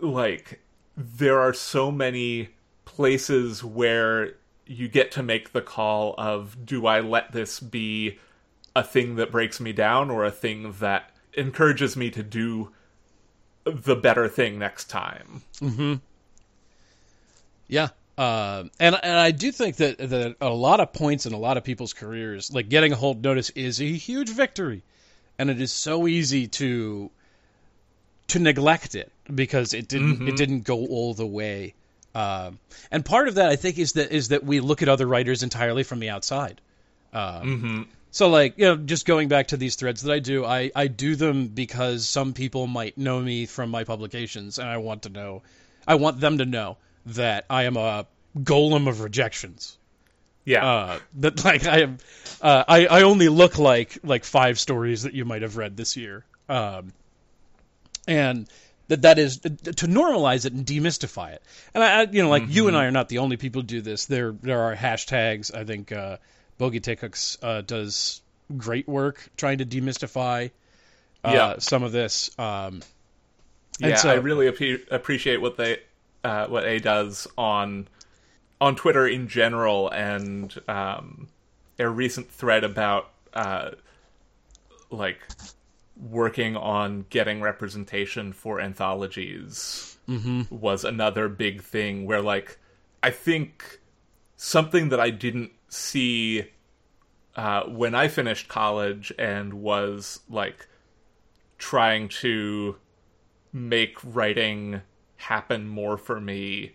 [0.00, 0.60] like
[0.96, 2.48] there are so many
[2.84, 4.34] places where
[4.66, 8.18] you get to make the call of do I let this be
[8.74, 12.70] a thing that breaks me down or a thing that encourages me to do
[13.64, 15.42] the better thing next time.
[17.68, 17.88] Yeah.
[18.16, 21.58] Uh, and and I do think that that a lot of points in a lot
[21.58, 24.82] of people's careers, like getting a hold notice, is a huge victory,
[25.38, 27.10] and it is so easy to
[28.28, 31.74] to neglect it because it didn't it didn't go all the way.
[32.14, 32.58] Um,
[32.90, 35.42] and part of that, I think, is that is that we look at other writers
[35.42, 36.60] entirely from the outside.
[37.12, 40.70] Um, So, like, you know, just going back to these threads that I do, I,
[40.74, 45.02] I do them because some people might know me from my publications, and I want
[45.02, 45.42] to know,
[45.86, 48.06] I want them to know that I am a
[48.38, 49.76] golem of rejections.
[50.46, 50.64] Yeah.
[50.66, 51.98] Uh, that like I am,
[52.40, 55.94] uh, I I only look like like five stories that you might have read this
[55.98, 56.24] year.
[56.48, 56.94] Um,
[58.08, 58.48] and
[58.88, 59.48] that that is to
[59.86, 61.42] normalize it and demystify it.
[61.74, 63.80] And I, you know, like you and I are not the only people who do
[63.80, 64.06] this.
[64.06, 65.54] There there are hashtags.
[65.54, 66.18] I think uh,
[66.60, 68.20] Bogi Takács uh, does
[68.56, 70.50] great work trying to demystify
[71.24, 71.54] uh, Yeah.
[71.58, 72.30] some of this.
[72.38, 72.82] Um,
[73.80, 75.80] and yeah, so- I really appre- appreciate what they
[76.24, 77.88] uh, what A does on
[78.60, 81.28] on Twitter in general, and um,
[81.76, 83.72] their recent thread about uh,
[84.90, 85.18] like
[85.96, 89.96] working on getting representation for anthologies
[90.50, 92.06] was another big thing.
[92.06, 92.58] Where like
[93.02, 93.80] I think
[94.36, 96.46] something that I didn't see
[97.34, 100.66] uh, when I finished college and was like
[101.58, 102.76] trying to
[103.52, 104.82] make writing
[105.16, 106.74] happen more for me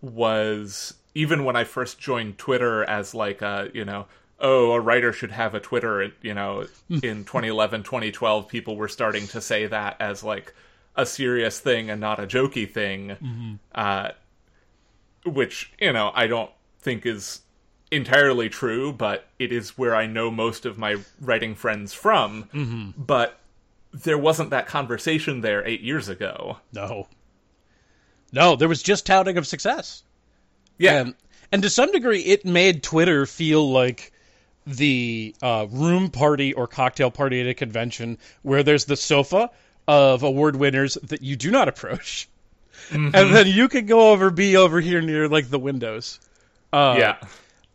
[0.00, 4.06] was even when I first joined Twitter as like a, you know,
[4.42, 9.26] oh, a writer should have a Twitter, you know, in 2011, 2012, people were starting
[9.28, 10.52] to say that as like
[10.96, 13.58] a serious thing and not a jokey thing.
[13.74, 14.10] Uh,
[15.24, 16.50] which, you know, I don't
[16.80, 17.40] think is
[17.92, 22.94] entirely true, but it is where I know most of my writing friends from.
[22.98, 23.38] But
[23.92, 26.58] there wasn't that conversation there eight years ago.
[26.72, 27.06] no,
[28.32, 30.02] no, there was just touting of success.
[30.78, 31.10] Yeah.
[31.52, 34.10] And to some degree, it made Twitter feel like
[34.66, 39.50] the uh, room party or cocktail party at a convention where there's the sofa
[39.88, 42.28] of award winners that you do not approach,
[42.90, 46.20] and then you can go over, be over here near like the windows.
[46.72, 47.16] Uh, yeah.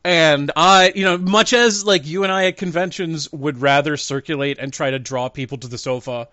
[0.04, 4.58] And I, you know, much as like you and I at conventions would rather circulate
[4.60, 6.30] and try to draw people to the sofa,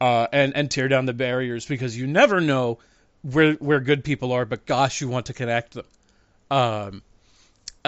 [0.00, 2.78] uh, and and tear down the barriers because you never know
[3.22, 5.84] where where good people are, but gosh, you want to connect them.
[6.50, 7.02] Um,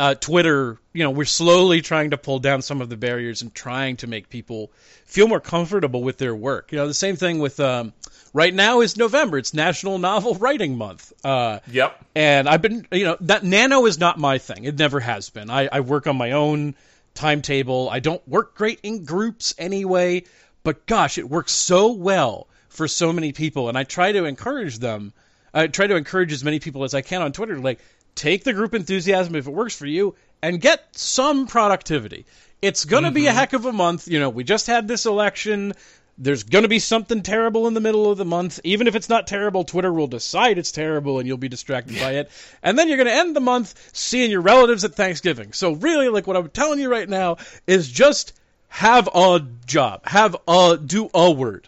[0.00, 3.54] uh, Twitter, you know, we're slowly trying to pull down some of the barriers and
[3.54, 4.70] trying to make people
[5.04, 6.72] feel more comfortable with their work.
[6.72, 7.92] You know, the same thing with um,
[8.32, 9.38] right now is November.
[9.38, 11.12] It's National Novel Writing Month.
[11.24, 12.04] Uh, Yep.
[12.14, 14.64] and I've been, you know, that nano is not my thing.
[14.64, 15.50] It never has been.
[15.50, 16.74] I, I work on my own
[17.14, 17.88] timetable.
[17.90, 20.24] I don't work great in groups anyway,
[20.62, 23.68] but gosh, it works so well for so many people.
[23.68, 25.12] And I try to encourage them.
[25.52, 27.58] I try to encourage as many people as I can on Twitter.
[27.58, 27.80] Like,
[28.14, 32.26] take the group enthusiasm if it works for you and get some productivity.
[32.62, 34.08] It's going to be a heck of a month.
[34.08, 35.72] You know, we just had this election.
[36.18, 38.60] There's going to be something terrible in the middle of the month.
[38.64, 42.12] Even if it's not terrible, Twitter will decide it's terrible and you'll be distracted by
[42.16, 42.30] it.
[42.62, 45.54] And then you're going to end the month seeing your relatives at Thanksgiving.
[45.54, 48.34] So, really, like what I'm telling you right now is just
[48.68, 51.66] have a job, have a, do a word.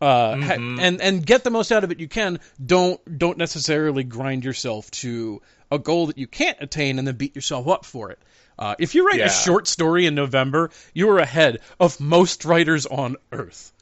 [0.00, 2.40] Uh, ha- and and get the most out of it you can.
[2.64, 7.34] Don't don't necessarily grind yourself to a goal that you can't attain and then beat
[7.34, 8.18] yourself up for it.
[8.58, 9.26] Uh, if you write Yeah.
[9.26, 13.72] a short story in November, you are ahead of most writers on Earth.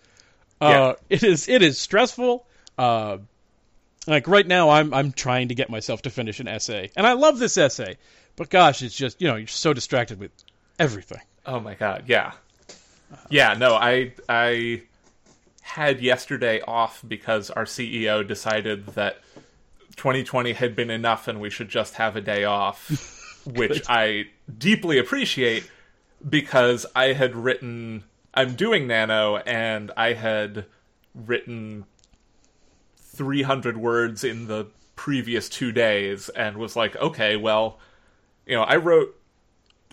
[0.60, 0.92] Uh, Yeah.
[1.16, 2.46] It is it is stressful.
[2.76, 3.18] Uh,
[4.06, 7.12] like right now, I'm I'm trying to get myself to finish an essay, and I
[7.14, 7.98] love this essay,
[8.36, 10.30] but gosh, it's just you know you're so distracted with
[10.78, 11.20] everything.
[11.44, 12.32] Oh my god, yeah.
[13.30, 14.82] Yeah, no, I I
[15.62, 19.18] had yesterday off because our CEO decided that
[19.98, 24.98] 2020 had been enough and we should just have a day off, which I deeply
[24.98, 25.70] appreciate
[26.26, 30.66] because I had written I'm doing Nano and I had
[31.14, 31.84] written
[32.96, 37.78] 300 words in the previous 2 days and was like, okay, well,
[38.46, 39.18] you know, I wrote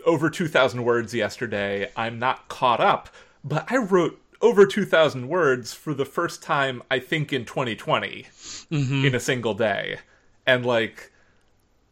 [0.06, 1.92] over 2,000 words yesterday.
[1.96, 3.10] I'm not caught up,
[3.44, 8.28] but I wrote over 2,000 words for the first time, I think, in 2020
[8.72, 9.06] mm-hmm.
[9.06, 9.98] in a single day.
[10.46, 11.12] And, like,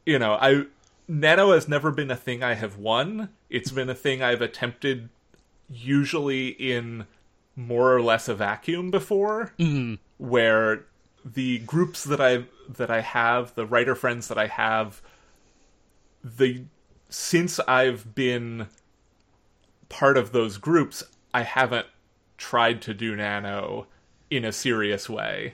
[0.06, 0.66] you know, I.
[1.06, 3.30] Nano has never been a thing I have won.
[3.50, 5.10] It's been a thing I've attempted
[5.70, 7.08] usually in
[7.58, 9.96] more or less a vacuum before, mm-hmm.
[10.18, 10.86] where
[11.26, 15.02] the groups that I that I have, the writer friends that I have,
[16.24, 16.64] the
[17.10, 18.68] since I've been
[19.90, 21.88] part of those groups, I haven't
[22.44, 23.88] tried to do nano
[24.30, 25.54] in a serious way.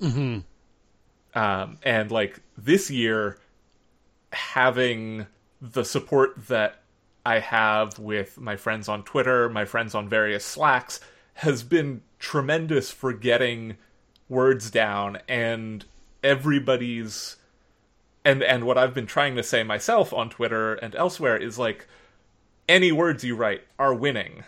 [0.00, 0.38] Mm-hmm.
[1.38, 3.38] Um, and like this year,
[4.32, 5.26] having
[5.60, 6.80] the support that
[7.26, 11.00] I have with my friends on Twitter, my friends on various Slacks,
[11.34, 13.76] has been tremendous for getting
[14.30, 15.84] words down and
[16.22, 17.36] everybody's
[18.24, 21.86] and and what I've been trying to say myself on Twitter and elsewhere is like
[22.66, 24.44] any words you write are winning.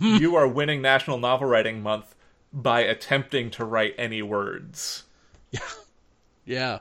[0.00, 2.14] You are winning National Novel Writing Month
[2.52, 5.04] by attempting to write any words.
[5.50, 5.60] Yeah.
[6.44, 6.78] Yeah.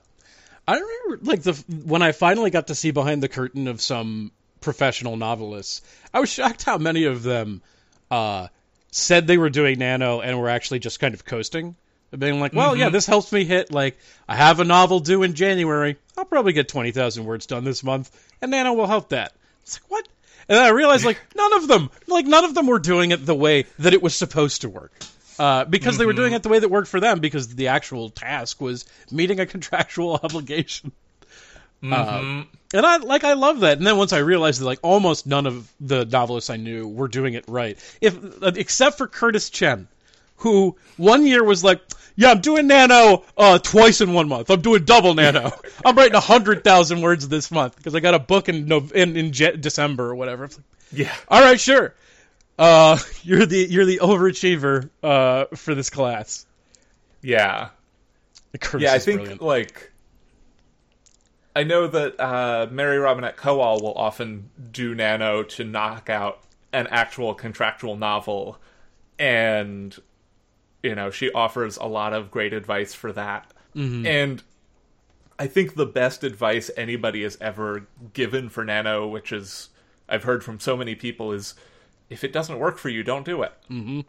[0.68, 4.32] I remember like the when I finally got to see behind the curtain of some
[4.62, 5.82] professional novelists.
[6.14, 7.62] I was shocked how many of them
[8.12, 8.48] uh,
[8.92, 11.76] said they were doing nano and were actually just kind of coasting.
[12.18, 15.36] Being like, well, yeah, this helps me hit like I have a novel due in
[15.36, 15.98] January.
[16.18, 18.10] I'll probably get twenty thousand words done this month,
[18.42, 19.34] and nano will help that.
[19.62, 20.08] It's like what?
[20.50, 23.24] And then I realized like none of them, like none of them were doing it
[23.24, 24.92] the way that it was supposed to work.
[25.38, 28.10] Uh, because they were doing it the way that worked for them, because the actual
[28.10, 30.92] task was meeting a contractual obligation.
[31.82, 33.78] Um, and I like I love that.
[33.78, 37.08] And then once I realized that like almost none of the novelists I knew were
[37.08, 39.88] doing it right, if uh, except for Curtis Chen,
[40.38, 41.82] who one year was like,
[42.20, 44.50] "Yeah, I'm doing Nano uh, twice in one month.
[44.50, 45.54] I'm doing double Nano.
[45.86, 49.32] I'm writing hundred thousand words this month because I got a book in in, in
[49.32, 50.60] Je- December or whatever." Like,
[50.92, 51.16] Yeah.
[51.30, 51.96] All right, sure.
[52.58, 56.46] Uh, you're the you're the overachiever uh, for this class.
[57.22, 57.70] Yeah.
[58.78, 59.42] Yeah, I think brilliant.
[59.42, 59.92] like
[61.56, 66.42] I know that uh, Mary Robinette Kowal will often do Nano to knock out
[66.74, 68.58] an actual contractual novel,
[69.18, 69.98] and
[70.84, 73.52] you know she offers a lot of great advice for that.
[73.76, 74.44] And
[75.38, 79.70] I think the best advice anybody has ever given for Nano, which is
[80.10, 81.54] I've heard from so many people, is
[82.10, 83.54] if it doesn't work for you, don't do it.
[83.70, 84.02] Mm-hmm.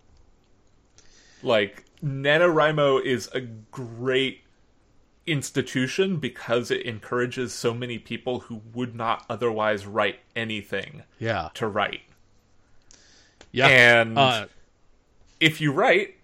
[1.43, 4.41] Like NaNoWriMo is a great
[5.27, 11.51] institution because it encourages so many people who would not otherwise write anything Yeah.
[11.55, 12.01] to write.
[13.53, 13.69] Yeah.
[13.69, 14.47] And Uh,
[15.39, 16.17] if you write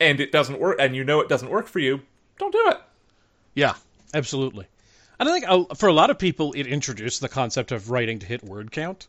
[0.00, 2.00] and it doesn't work, and you know it doesn't work for you,
[2.38, 2.80] don't do it.
[3.54, 3.74] Yeah,
[4.14, 4.66] absolutely.
[5.18, 8.20] And I think uh, for a lot of people, it introduced the concept of writing
[8.20, 9.06] to hit word count.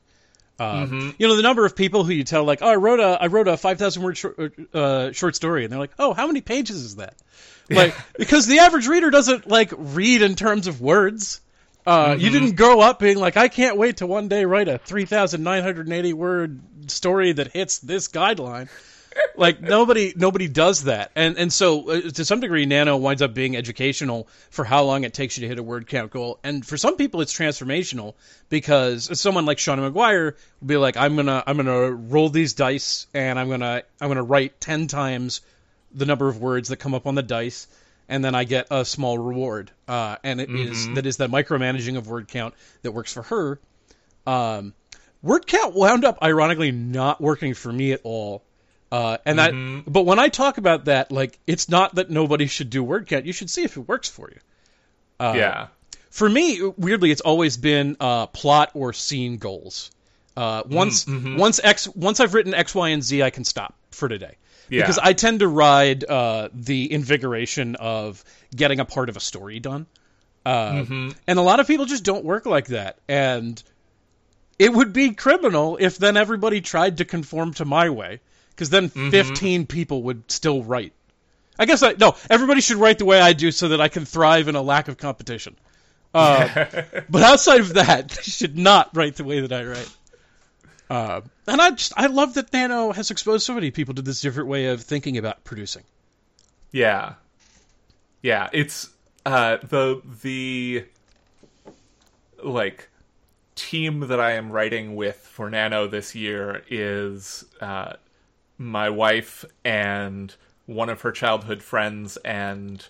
[0.59, 0.87] Uh,
[1.17, 3.27] You know, the number of people who you tell, like, "Oh, I wrote a I
[3.27, 6.41] wrote a five thousand word short, uh, short story," and they're like, "Oh, how many
[6.41, 7.15] pages is that?"
[7.71, 11.39] Like, because the average reader doesn't like read in terms of words.
[11.85, 14.79] Uh, You didn't grow up being like, "I can't wait to one day write a
[14.79, 18.69] three thousand nine hundred eighty word story that hits this guideline."
[19.36, 21.12] like nobody nobody does that.
[21.16, 25.03] And and so uh, to some degree nano winds up being educational for how long
[25.03, 26.39] it takes you to hit a word count goal.
[26.43, 28.16] And for some people it's transformational
[28.49, 33.07] because someone like Seanan McGuire will be like I'm gonna I'm gonna roll these dice
[33.14, 35.41] and I'm gonna I'm gonna write ten times
[35.91, 37.68] the number of words that come up on the dice
[38.07, 39.72] and then I get a small reward.
[39.88, 43.60] Uh, and it is that is that micromanaging of word count that works for her.
[44.26, 44.74] Um,
[45.22, 48.43] word count wound up ironically not working for me at all
[48.91, 49.51] uh, and that,
[49.85, 53.25] but when I talk about that, like, it's not that nobody should do word count.
[53.25, 54.39] You should see if it works for you.
[55.35, 55.67] yeah.
[56.11, 59.91] For me, weirdly, it's always been uh, plot or scene goals.
[60.35, 64.07] Uh, once, once X, once I've written X, Y, and Z, I can stop for
[64.09, 64.35] today.
[64.69, 64.81] Yeah.
[64.81, 68.23] Because I tend to ride uh, the invigoration of
[68.55, 69.85] getting a part of a story done.
[70.45, 70.85] Uh,
[71.27, 72.97] And a lot of people just don't work like that.
[73.07, 73.61] And
[74.57, 78.21] it would be criminal if then everybody tried to conform to my way.
[78.60, 80.91] Because then 15 people would still write.
[81.57, 84.03] I guess I, no, everybody should write the way I do so that I can
[84.03, 85.55] thrive in a lack of competition.
[86.14, 86.66] Uh,
[87.10, 89.89] but outside of that, they should not write the way that I write.
[90.89, 94.20] Uh, and I just, I love that Nano has exposed so many people to this
[94.20, 95.84] different way of thinking about producing.
[96.74, 97.14] Yeah.
[98.22, 98.89] Yeah, it's
[99.26, 100.84] uh the the
[102.43, 102.89] like
[103.55, 107.93] team that I am writing with for Nano this year is uh
[108.60, 110.36] my wife and
[110.68, 112.86] one of her childhood friends and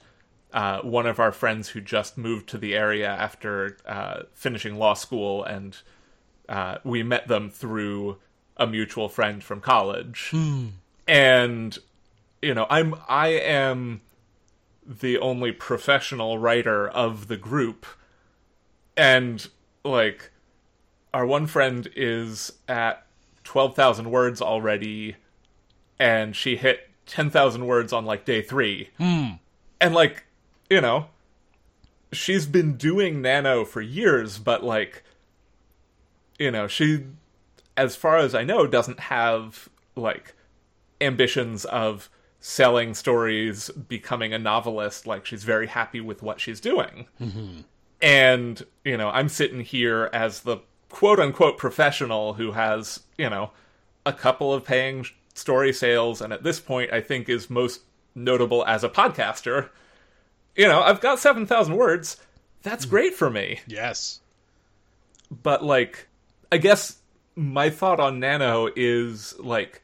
[0.51, 4.95] uh, one of our friends who just moved to the area after uh, finishing law
[4.95, 5.77] school, and
[6.49, 8.17] uh, we met them through
[8.57, 10.31] a mutual friend from college.
[11.07, 11.77] And
[12.41, 14.01] you know, I'm I am
[14.85, 17.85] the only professional writer of the group,
[18.97, 19.47] and
[19.85, 20.31] like
[21.13, 23.05] our one friend is at
[23.43, 25.15] twelve thousand words already,
[25.99, 29.31] and she hit ten thousand words on like day three, hmm.
[29.81, 30.25] and like
[30.69, 31.07] you know,
[32.11, 35.03] she's been doing nano for years, but like
[36.37, 37.05] you know, she
[37.75, 40.33] as far as I know doesn't have like
[41.01, 45.05] ambitions of selling stories, becoming a novelist.
[45.05, 47.07] Like she's very happy with what she's doing.
[47.21, 47.61] Mm-hmm.
[48.01, 50.57] And, you know, I'm sitting here as the
[50.89, 53.51] quote unquote professional who has, you know,
[54.05, 55.05] a couple of paying
[55.39, 57.81] story sales, and at this point, I think is most
[58.15, 59.69] notable as a podcaster.
[60.55, 62.17] You know, I've got 7,000 words.
[62.61, 64.19] That's great for me Yes.
[65.31, 66.07] but like
[66.51, 66.97] i guess
[67.35, 69.81] my thought on nano is like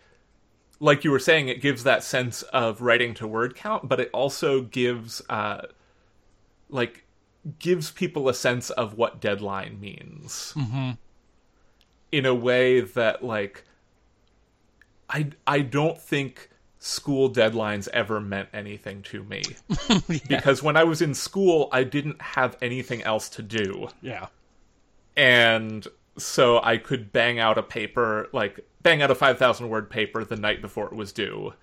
[0.81, 4.09] like you were saying it gives that sense of writing to word count but it
[4.11, 5.61] also gives uh
[6.69, 7.05] like
[7.59, 10.91] gives people a sense of what deadline means mm-hmm.
[12.11, 13.63] in a way that like
[15.15, 16.49] i i don't think
[16.79, 19.41] school deadlines ever meant anything to me
[20.27, 24.27] because when i was in school i didn't have anything else to do Yeah.
[25.15, 25.87] and
[26.17, 30.23] so I could bang out a paper, like bang out a five thousand word paper
[30.23, 31.53] the night before it was due,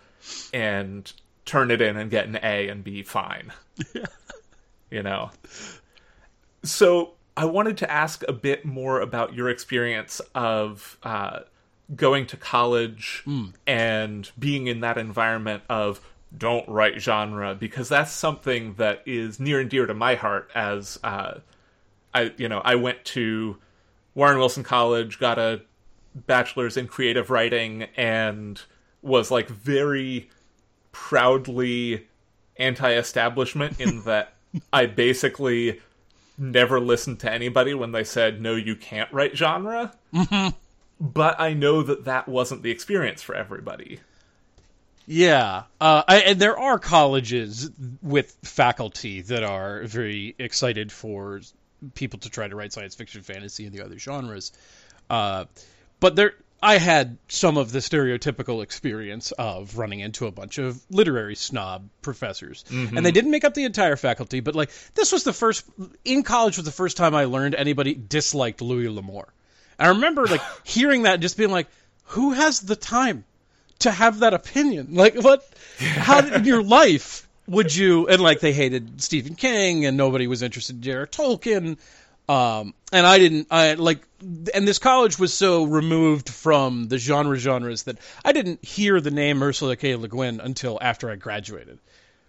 [0.52, 1.10] and
[1.46, 3.50] turn it in and get an A and be fine.
[3.94, 4.04] Yeah.
[4.90, 5.30] you know.
[6.64, 11.40] So I wanted to ask a bit more about your experience of uh,
[11.94, 13.22] going to college
[13.66, 16.00] and being in that environment of
[16.36, 20.98] don't write genre because that's something that is near and dear to my heart as
[21.04, 21.34] uh,
[22.14, 23.58] I you know I went to
[24.14, 25.62] Warren Wilson College, got a
[26.14, 28.60] bachelor's in creative writing, and
[29.00, 30.30] was like very
[30.92, 32.06] proudly
[32.58, 34.34] anti-establishment in that
[34.72, 35.80] I basically
[36.38, 39.92] never listened to anybody when they said no, you can't write genre.
[41.02, 43.98] But I know that that wasn't the experience for everybody.
[45.04, 47.68] Yeah, uh, I, and there are colleges
[48.02, 51.40] with faculty that are very excited for
[51.94, 54.52] people to try to write science fiction, fantasy, and the other genres.
[55.10, 55.46] Uh,
[55.98, 60.80] but there, I had some of the stereotypical experience of running into a bunch of
[60.88, 64.38] literary snob professors, and they didn't make up the entire faculty.
[64.38, 65.66] But like, this was the first
[66.04, 69.26] in college was the first time I learned anybody disliked Louis L'Amour.
[69.82, 71.68] I remember like hearing that, and just being like,
[72.04, 73.24] who has the time
[73.80, 74.88] to have that opinion?
[74.94, 75.48] Like, what?
[75.78, 78.08] How in your life would you?
[78.08, 81.06] And like, they hated Stephen King, and nobody was interested in J.R.
[81.06, 81.78] Tolkien.
[82.28, 84.06] Um, and I didn't, I like,
[84.54, 89.10] and this college was so removed from the genre genres that I didn't hear the
[89.10, 89.96] name Ursula K.
[89.96, 91.78] Le Guin until after I graduated.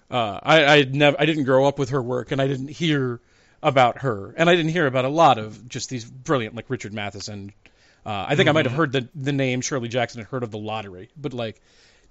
[0.10, 3.20] Uh, I, I never, I didn't grow up with her work, and I didn't hear
[3.64, 6.94] about her, and I didn't hear about a lot of just these brilliant, like Richard
[6.94, 7.54] Matheson.
[8.06, 8.50] Uh, I think mm-hmm.
[8.50, 11.34] I might have heard the the name Shirley Jackson and heard of the lottery, but
[11.34, 11.62] like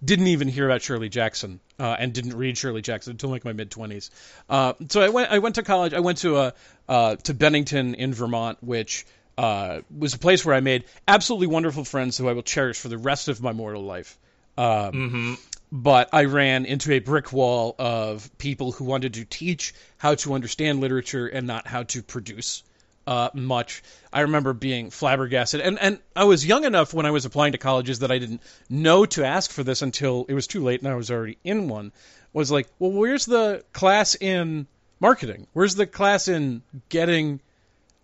[0.05, 3.53] didn't even hear about Shirley Jackson uh, and didn't read Shirley Jackson until like my
[3.53, 4.11] mid twenties.
[4.49, 5.93] Uh, so I went I went to college.
[5.93, 6.55] I went to a
[6.89, 9.07] uh, to Bennington in Vermont, which
[9.39, 12.89] uh, was a place where I made absolutely wonderful friends who I will cherish for
[12.89, 14.19] the rest of my mortal life.
[14.57, 15.35] Um, mm-hmm.
[15.75, 20.35] But I ran into a brick wall of people who wanted to teach how to
[20.35, 22.63] understand literature and not how to produce
[23.07, 23.83] uh, much.
[24.13, 27.59] I remember being flabbergasted, and and I was young enough when I was applying to
[27.59, 30.89] colleges that I didn't know to ask for this until it was too late, and
[30.89, 31.93] I was already in one.
[32.35, 34.67] Was like, well, where's the class in
[35.01, 35.47] marketing?
[35.53, 37.41] Where's the class in getting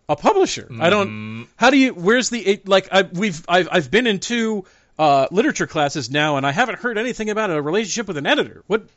[0.09, 0.63] a publisher?
[0.63, 0.83] Mm-hmm.
[0.83, 1.09] I don't.
[1.09, 1.43] Mm-hmm.
[1.57, 1.95] How do you?
[1.95, 2.89] Where's the like?
[2.91, 4.65] I, we've I've I've been in two
[4.99, 8.63] uh, literature classes now, and I haven't heard anything about a relationship with an editor.
[8.67, 8.89] What?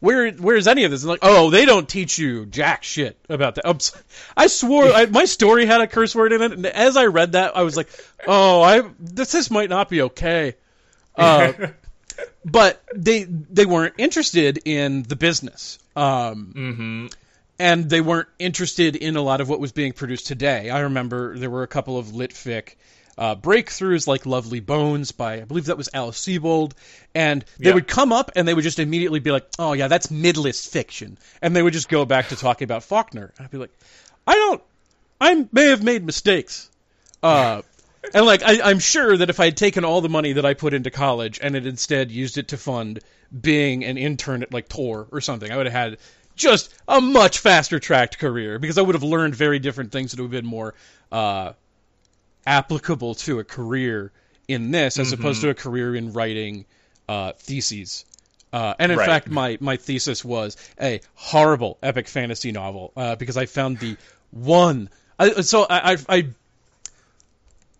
[0.00, 1.02] where where's any of this?
[1.02, 3.92] It's like, oh, they don't teach you jack shit about that.
[4.36, 7.32] I swore I, my story had a curse word in it, and as I read
[7.32, 7.88] that, I was like,
[8.26, 10.56] oh, I this this might not be okay.
[11.14, 11.52] Uh,
[12.44, 17.06] but they they weren't interested in the business, um, mm-hmm.
[17.58, 20.70] and they weren't interested in a lot of what was being produced today.
[20.70, 22.74] I remember there were a couple of lit fic
[23.20, 26.72] uh, breakthroughs like Lovely Bones by, I believe that was Alice Sebold.
[27.14, 27.74] And they yeah.
[27.74, 31.18] would come up and they would just immediately be like, oh, yeah, that's midlist fiction.
[31.42, 33.30] And they would just go back to talking about Faulkner.
[33.36, 33.76] And I'd be like,
[34.26, 34.62] I don't,
[35.20, 36.70] I may have made mistakes.
[37.22, 37.60] Uh,
[38.14, 40.54] and like, I, am sure that if I had taken all the money that I
[40.54, 43.00] put into college and had instead used it to fund
[43.38, 45.98] being an intern at like Tor or something, I would have had
[46.36, 50.20] just a much faster tracked career because I would have learned very different things that
[50.20, 50.74] would have been more
[51.12, 51.52] uh,
[52.50, 54.10] applicable to a career
[54.48, 55.20] in this as mm-hmm.
[55.20, 56.64] opposed to a career in writing
[57.08, 58.04] uh, theses.
[58.52, 59.06] Uh, and in right.
[59.06, 63.96] fact, my, my thesis was a horrible epic fantasy novel uh, because I found the
[64.32, 64.90] one.
[65.16, 66.28] I, so I, I, I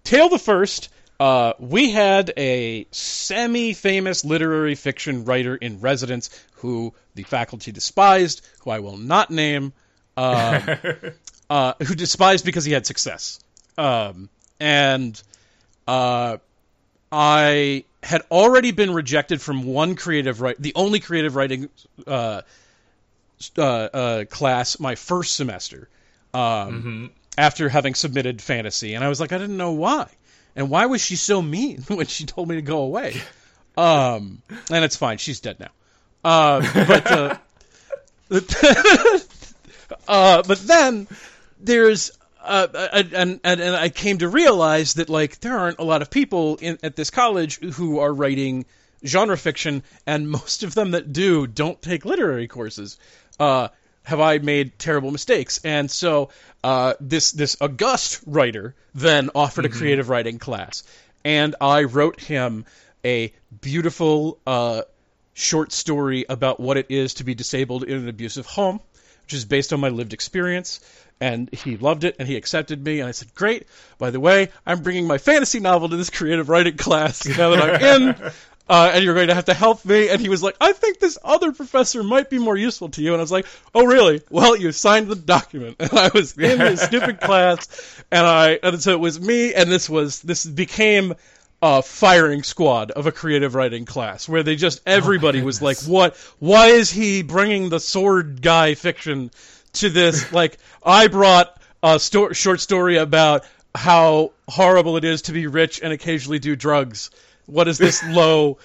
[0.04, 0.88] Tale the First.
[1.18, 8.70] Uh, we had a semi-famous literary fiction writer in residence who the faculty despised, who
[8.70, 9.72] I will not name,
[10.16, 10.62] um,
[11.50, 13.40] uh, who despised because he had success.
[13.76, 14.30] Um,
[14.60, 15.20] and
[15.88, 16.36] uh,
[17.10, 21.68] I had already been rejected from one creative write, the only creative writing
[22.06, 22.42] uh,
[23.56, 25.88] uh, uh, class my first semester,
[26.32, 27.06] um, mm-hmm.
[27.36, 30.08] after having submitted fantasy, and I was like, I didn't know why,
[30.54, 33.20] and why was she so mean when she told me to go away?
[33.76, 35.70] Um, and it's fine, she's dead now.
[36.22, 37.36] Uh, but uh,
[40.08, 41.08] uh, but then
[41.60, 42.10] there's
[42.42, 46.10] uh, and, and and I came to realize that like there aren't a lot of
[46.10, 48.64] people in, at this college who are writing
[49.04, 52.98] genre fiction, and most of them that do don't take literary courses.
[53.38, 53.68] Uh,
[54.02, 55.60] have I made terrible mistakes?
[55.64, 56.30] And so
[56.64, 59.74] uh, this this august writer then offered mm-hmm.
[59.74, 60.82] a creative writing class,
[61.24, 62.64] and I wrote him
[63.04, 64.82] a beautiful uh,
[65.34, 68.80] short story about what it is to be disabled in an abusive home,
[69.24, 70.80] which is based on my lived experience
[71.20, 73.66] and he loved it and he accepted me and i said great.
[73.98, 77.62] By the way i'm bringing my fantasy novel to this creative writing class now that
[77.62, 78.32] i'm in.
[78.68, 80.10] Uh, and you're going to have to help me.
[80.10, 83.12] And he was like i think this other professor might be more useful to you.
[83.12, 84.22] And i was like oh really?
[84.30, 85.76] Well you signed the document.
[85.80, 89.68] And i was in this stupid class and i and so it was me and
[89.68, 91.14] this was this became
[91.62, 95.78] a firing squad of a creative writing class where they just everybody oh was like
[95.82, 99.30] what why is he bringing the sword guy fiction
[99.74, 100.32] to this.
[100.32, 103.44] like, I brought a sto- short story about
[103.74, 107.10] how horrible it is to be rich and occasionally do drugs.
[107.46, 108.58] What is this low?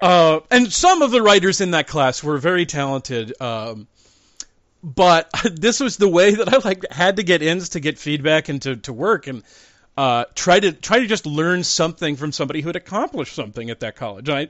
[0.00, 3.40] Uh, and some of the writers in that class were very talented.
[3.40, 3.86] Um,
[4.82, 8.48] but this was the way that I like had to get ins to get feedback
[8.48, 9.42] and to, to work and
[9.96, 13.80] uh, try to try to just learn something from somebody who had accomplished something at
[13.80, 14.28] that college.
[14.28, 14.48] And I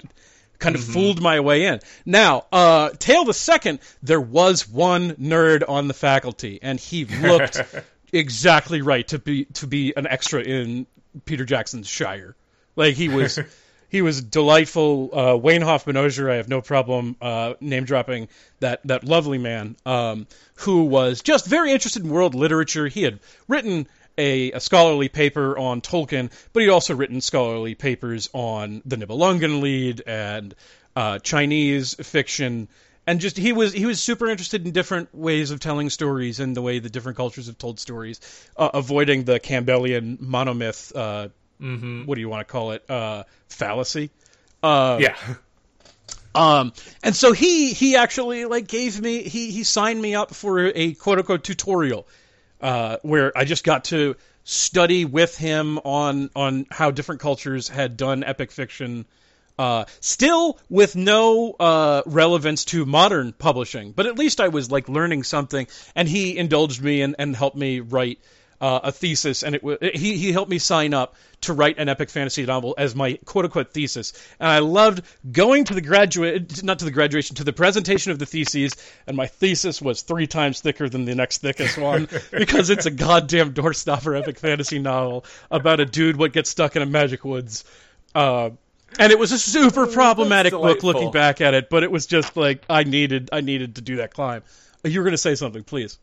[0.61, 0.93] kind of mm-hmm.
[0.93, 1.81] fooled my way in.
[2.07, 7.61] Now, uh, Tale the Second, there was one nerd on the faculty, and he looked
[8.13, 10.87] exactly right to be to be an extra in
[11.25, 12.37] Peter Jackson's Shire.
[12.77, 13.41] Like he was.
[13.91, 15.11] he was delightful.
[15.13, 18.29] Uh, Wayne Hoffman Osier, I have no problem uh, name dropping
[18.61, 22.87] that that lovely man um, who was just very interested in world literature.
[22.87, 23.89] He had written
[24.19, 29.61] a, a scholarly paper on Tolkien, but he'd also written scholarly papers on the Nibelungen
[29.63, 30.55] Lied and
[30.97, 32.69] uh, Chinese fiction,
[33.07, 36.57] and just he was he was super interested in different ways of telling stories and
[36.57, 38.21] the way the different cultures have told stories,
[38.57, 40.95] uh, avoiding the Campbellian monomyth.
[40.95, 41.29] Uh,
[41.61, 42.07] Mm-hmm.
[42.07, 42.89] What do you want to call it?
[42.89, 44.09] Uh, fallacy.
[44.63, 45.17] Uh, Yeah.
[46.35, 50.59] um, and so he he actually like gave me he he signed me up for
[50.75, 52.07] a quote unquote tutorial,
[52.61, 57.97] uh, where I just got to study with him on on how different cultures had
[57.97, 59.07] done epic fiction.
[59.59, 64.89] Uh, still with no uh, relevance to modern publishing, but at least I was like
[64.89, 68.21] learning something, and he indulged me and, and helped me write
[68.61, 72.11] uh, a thesis, and it he he helped me sign up to write an epic
[72.11, 76.81] fantasy novel as my quote unquote thesis, and I loved going to the graduate not
[76.81, 78.75] to the graduation to the presentation of the theses,
[79.07, 82.91] and my thesis was three times thicker than the next thickest one because it's a
[82.91, 87.65] goddamn doorstopper epic fantasy novel about a dude what gets stuck in a magic woods.
[88.15, 88.51] Uh,
[88.99, 92.37] and it was a super problematic book looking back at it, but it was just
[92.37, 94.43] like I needed I needed to do that climb.
[94.85, 95.99] You were going to say something, please.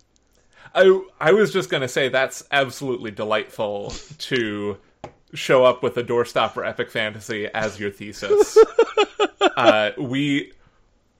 [0.77, 4.77] I I was just gonna say that's absolutely delightful to
[5.33, 8.57] show up with a doorstopper epic fantasy as your thesis.
[9.57, 10.53] uh, we,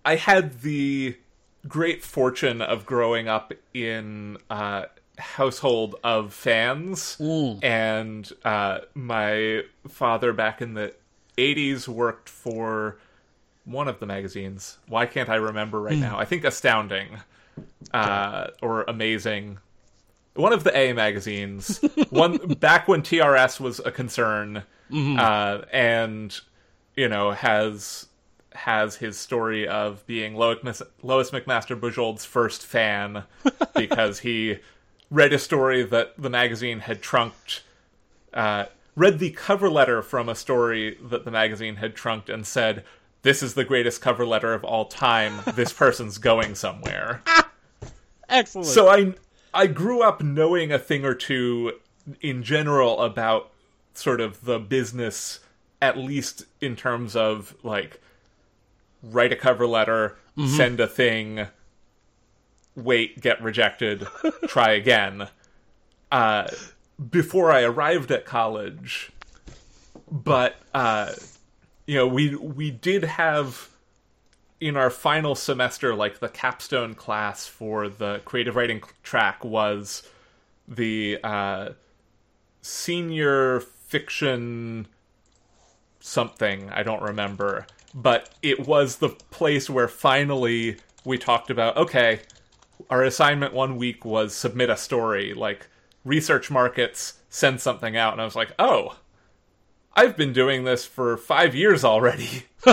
[0.06, 1.18] I had the
[1.68, 4.86] great fortune of growing up in a
[5.18, 7.18] household of fans,
[7.64, 10.94] and uh, my father back in the
[11.40, 13.00] '80s worked for
[13.66, 14.78] one of the magazines.
[14.88, 16.20] Why can't I remember right now?
[16.20, 17.18] I think Astounding
[17.94, 19.60] uh, or Amazing.
[20.36, 21.80] One of the A magazines.
[22.10, 26.40] one back when TRS was a concern, uh, and
[26.96, 28.08] you know has
[28.54, 33.24] has his story of being Lois, Lois McMaster Bujold's first fan
[33.76, 34.58] because he
[35.10, 37.64] read a story that the magazine had trunked.
[38.34, 42.84] Uh, read the cover letter from a story that the magazine had trunked and said,
[43.28, 45.42] "This is the greatest cover letter of all time.
[45.54, 47.22] This person's going somewhere."
[48.30, 48.68] Excellent.
[48.68, 49.16] So I
[49.54, 51.74] I grew up knowing a thing or two
[52.22, 53.52] in general about
[53.94, 55.42] sort of the business
[55.82, 58.00] at least in terms of like
[59.04, 60.16] write a cover letter,
[60.48, 61.48] send a thing,
[62.76, 64.08] wait, get rejected,
[64.48, 65.28] try again.
[66.12, 66.48] Uh
[67.12, 69.12] before I arrived at college,
[70.10, 71.12] but uh
[71.88, 73.70] you know, we we did have
[74.60, 80.04] in our final semester, like the capstone class for the creative writing track was
[80.68, 81.70] the uh,
[82.62, 84.88] senior fiction
[86.00, 86.70] something.
[86.72, 87.66] I don't remember.
[87.94, 92.20] But it was the place where finally we talked about okay,
[92.90, 95.68] our assignment one week was submit a story, like
[96.04, 98.14] research markets, send something out.
[98.14, 98.98] And I was like, oh,
[99.98, 102.44] I've been doing this for five years already.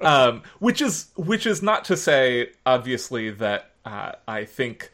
[0.00, 4.90] um, which is which is not to say, obviously, that uh, I think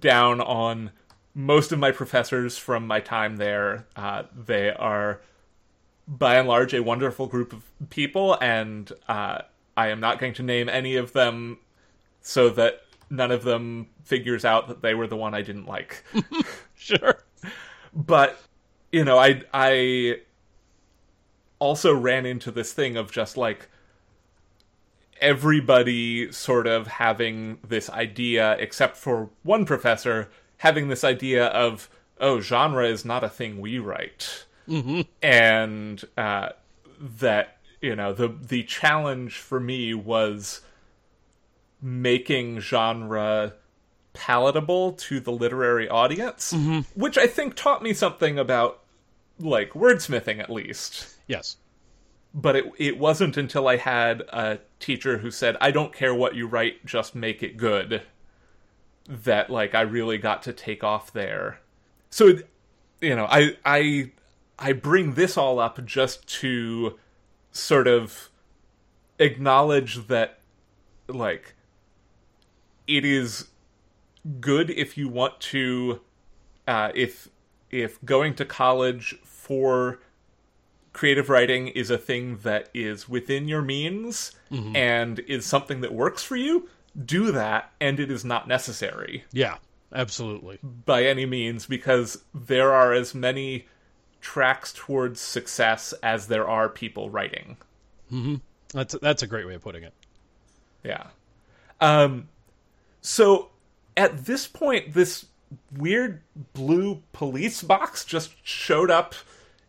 [0.00, 0.90] down on
[1.34, 3.86] most of my professors from my time there.
[3.96, 5.20] Uh, they are,
[6.06, 9.42] by and large, a wonderful group of people, and uh,
[9.76, 11.58] I am not going to name any of them
[12.20, 16.02] so that none of them figures out that they were the one I didn't like.
[16.74, 17.22] sure.
[17.94, 18.38] but
[18.92, 20.20] you know, I I
[21.58, 23.68] also ran into this thing of just like
[25.20, 30.28] everybody sort of having this idea, except for one professor
[30.58, 31.88] having this idea of
[32.20, 35.00] oh, genre is not a thing we write, mm-hmm.
[35.22, 36.50] and uh,
[37.00, 40.60] that you know the the challenge for me was
[41.80, 43.54] making genre
[44.12, 46.52] palatable to the literary audience,
[46.94, 48.81] which I think taught me something about
[49.38, 51.08] like wordsmithing at least.
[51.26, 51.56] Yes.
[52.34, 56.34] But it it wasn't until I had a teacher who said, "I don't care what
[56.34, 58.02] you write, just make it good."
[59.08, 61.60] That like I really got to take off there.
[62.10, 62.38] So
[63.00, 64.12] you know, I I
[64.58, 66.98] I bring this all up just to
[67.50, 68.30] sort of
[69.18, 70.38] acknowledge that
[71.08, 71.54] like
[72.86, 73.48] it is
[74.40, 76.00] good if you want to
[76.66, 77.28] uh, if
[77.72, 79.98] if going to college for
[80.92, 84.32] creative writing is a thing that is within your means
[84.76, 86.68] and is something that works for you
[87.06, 89.56] do that and it is not necessary Yeah.
[89.94, 90.58] Absolutely.
[90.62, 93.66] by any means because there are as many
[94.20, 97.56] tracks towards success as there are people writing
[98.74, 99.94] That's that's a great way of putting it.
[100.84, 101.06] Yeah.
[101.80, 102.28] Um
[103.00, 103.48] so
[103.96, 105.24] at this point this
[105.76, 106.22] weird
[106.52, 109.14] blue police box just showed up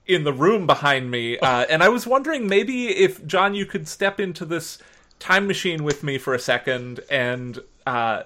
[0.05, 3.87] in the room behind me, uh, and I was wondering maybe if John, you could
[3.87, 4.79] step into this
[5.19, 8.23] time machine with me for a second, and uh,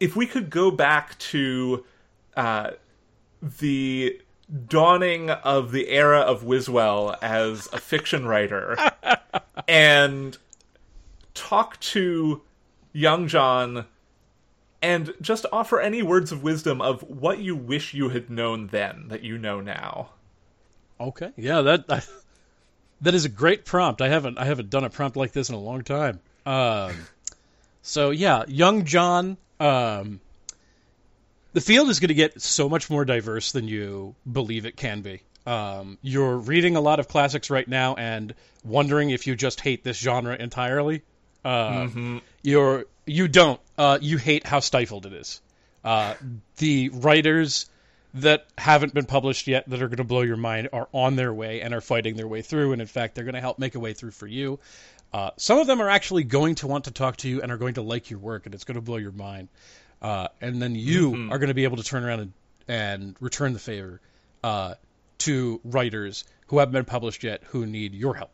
[0.00, 1.84] if we could go back to
[2.36, 2.72] uh,
[3.60, 4.20] the
[4.68, 8.76] dawning of the era of Wiswell as a fiction writer,
[9.68, 10.36] and
[11.32, 12.42] talk to
[12.92, 13.86] young John
[14.84, 19.08] and just offer any words of wisdom of what you wish you had known then
[19.08, 20.10] that you know now.
[21.00, 21.32] Okay.
[21.36, 22.02] Yeah, that I,
[23.00, 24.02] that is a great prompt.
[24.02, 26.20] I haven't I haven't done a prompt like this in a long time.
[26.46, 26.92] Um,
[27.82, 29.38] so yeah, young John.
[29.58, 30.20] Um,
[31.54, 35.02] the field is going to get so much more diverse than you believe it can
[35.02, 35.22] be.
[35.46, 39.84] Um, you're reading a lot of classics right now and wondering if you just hate
[39.84, 41.02] this genre entirely.
[41.44, 42.18] Uh, Mm-hmm.
[42.42, 43.60] You're you don't.
[43.76, 45.40] Uh, you hate how stifled it is.
[45.84, 46.14] Uh,
[46.56, 47.66] the writers
[48.14, 51.34] that haven't been published yet that are going to blow your mind are on their
[51.34, 52.72] way and are fighting their way through.
[52.72, 54.60] And in fact, they're going to help make a way through for you.
[55.12, 57.56] Uh, some of them are actually going to want to talk to you and are
[57.56, 59.48] going to like your work, and it's going to blow your mind.
[60.00, 62.32] Uh, and then you are going to be able to turn around and,
[62.68, 64.00] and return the favor
[64.42, 64.74] uh,
[65.18, 68.30] to writers who haven't been published yet who need your help.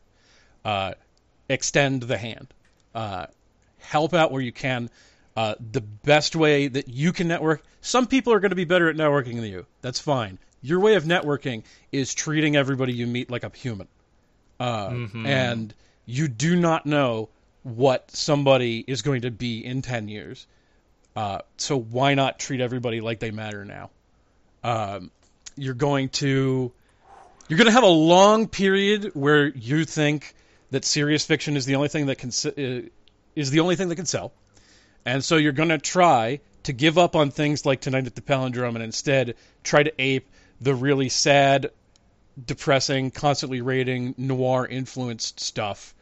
[0.64, 0.94] Uh,
[1.48, 2.52] extend the hand.
[3.82, 4.90] Help out where you can.
[5.36, 7.62] Uh, the best way that you can network.
[7.80, 9.66] Some people are going to be better at networking than you.
[9.80, 10.38] That's fine.
[10.62, 11.62] Your way of networking
[11.92, 13.88] is treating everybody you meet like a human.
[14.58, 14.90] Uh,
[15.26, 15.74] And
[16.04, 17.28] you do not know
[17.62, 20.46] what somebody is going to be in 10 years.
[21.16, 23.90] Uh, so why not treat everybody like they matter now?
[24.62, 25.10] Um,
[25.56, 26.72] you're going to
[27.48, 30.34] you're going to have a long period where you think
[30.70, 32.88] that serious fiction is the only thing that can uh,
[33.34, 34.32] is the only thing that can sell,
[35.04, 38.20] and so you're going to try to give up on things like Tonight at the
[38.20, 40.28] Palindrome and instead try to ape
[40.60, 41.70] the really sad,
[42.44, 45.94] depressing, constantly rating noir influenced stuff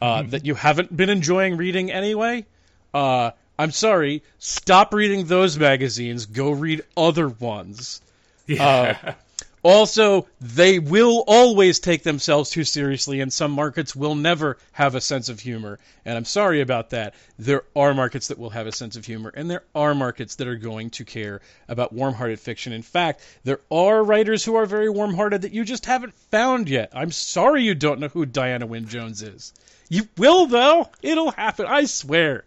[0.00, 2.46] uh, that you haven't been enjoying reading anyway.
[2.94, 4.22] Uh, I'm sorry.
[4.38, 6.26] Stop reading those magazines.
[6.26, 8.00] Go read other ones.
[8.46, 9.14] Yeah.
[9.62, 15.00] Also, they will always take themselves too seriously, and some markets will never have a
[15.00, 15.78] sense of humor.
[16.04, 17.14] And I'm sorry about that.
[17.38, 20.48] There are markets that will have a sense of humor, and there are markets that
[20.48, 22.72] are going to care about warm hearted fiction.
[22.72, 26.68] In fact, there are writers who are very warm hearted that you just haven't found
[26.68, 26.90] yet.
[26.94, 29.52] I'm sorry you don't know who Diana Wynne Jones is.
[29.90, 30.88] You will, though.
[31.02, 31.66] It'll happen.
[31.66, 32.44] I swear.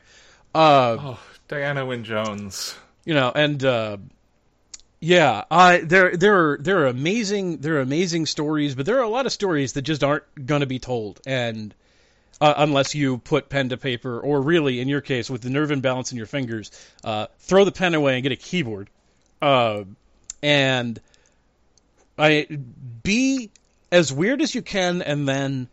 [0.56, 2.76] Uh, oh, Diana Wynne Jones.
[3.06, 3.98] you know, and uh,
[5.04, 9.04] yeah, I there there are there are amazing there are amazing stories, but there are
[9.04, 11.76] a lot of stories that just aren't gonna be told, and
[12.40, 15.72] uh, unless you put pen to paper, or really, in your case, with the nerve
[15.72, 16.72] imbalance in your fingers,
[17.04, 18.90] uh, throw the pen away and get a keyboard,
[19.42, 19.84] uh,
[20.42, 21.02] and
[22.18, 22.48] I
[23.04, 23.52] be
[23.92, 25.68] as weird as you can, and then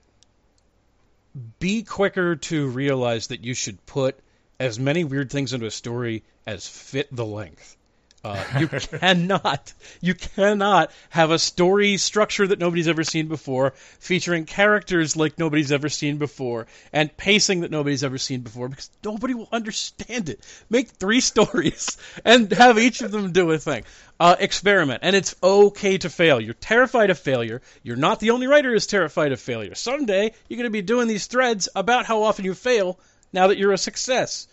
[1.61, 4.18] be quicker to realize that you should put
[4.59, 7.76] as many weird things into a story as fit the length.
[8.23, 14.45] Uh, you cannot, you cannot have a story structure that nobody's ever seen before, featuring
[14.45, 19.33] characters like nobody's ever seen before, and pacing that nobody's ever seen before, because nobody
[19.33, 20.45] will understand it.
[20.68, 23.85] Make three stories and have each of them do a thing.
[24.18, 26.39] Uh, experiment, and it's okay to fail.
[26.39, 27.62] You're terrified of failure.
[27.83, 29.75] You're not the only writer who's terrified of failure.
[29.75, 32.99] Someday you're going to be doing these threads about how often you fail.
[33.33, 34.47] Now that you're a success,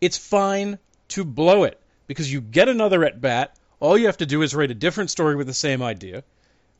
[0.00, 0.78] it's fine
[1.08, 3.56] to blow it because you get another at bat.
[3.80, 6.24] All you have to do is write a different story with the same idea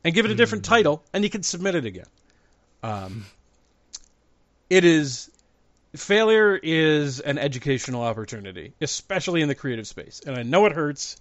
[0.03, 2.05] and give it a different title, and you can submit it again.
[2.83, 3.25] Um,
[4.69, 5.29] it is
[5.95, 10.21] failure is an educational opportunity, especially in the creative space.
[10.25, 11.17] And I know it hurts,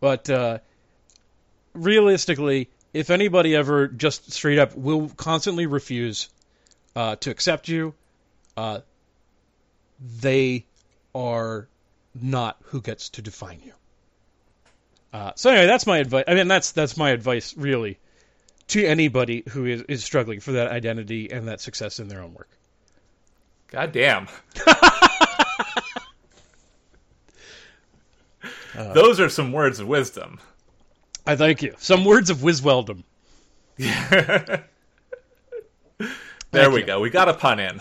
[0.00, 0.58] but uh,
[1.72, 6.28] realistically, if anybody ever just straight up will constantly refuse
[6.94, 7.94] uh, to accept you,
[8.56, 8.80] uh,
[10.20, 10.64] they
[11.14, 11.68] are
[12.22, 13.72] not who gets to define you.
[15.12, 16.24] Uh, so anyway, that's my advice.
[16.28, 17.98] I mean, that's that's my advice really
[18.68, 22.34] to anybody who is, is struggling for that identity and that success in their own
[22.34, 22.48] work.
[23.68, 24.28] God damn.
[24.66, 24.74] Uh,
[28.92, 30.38] Those are some words of wisdom.
[31.26, 31.74] I thank you.
[31.78, 33.02] Some words of wisweldom.
[33.76, 34.64] there
[36.50, 36.86] Thank we you.
[36.86, 37.00] go.
[37.00, 37.80] We got a pun in.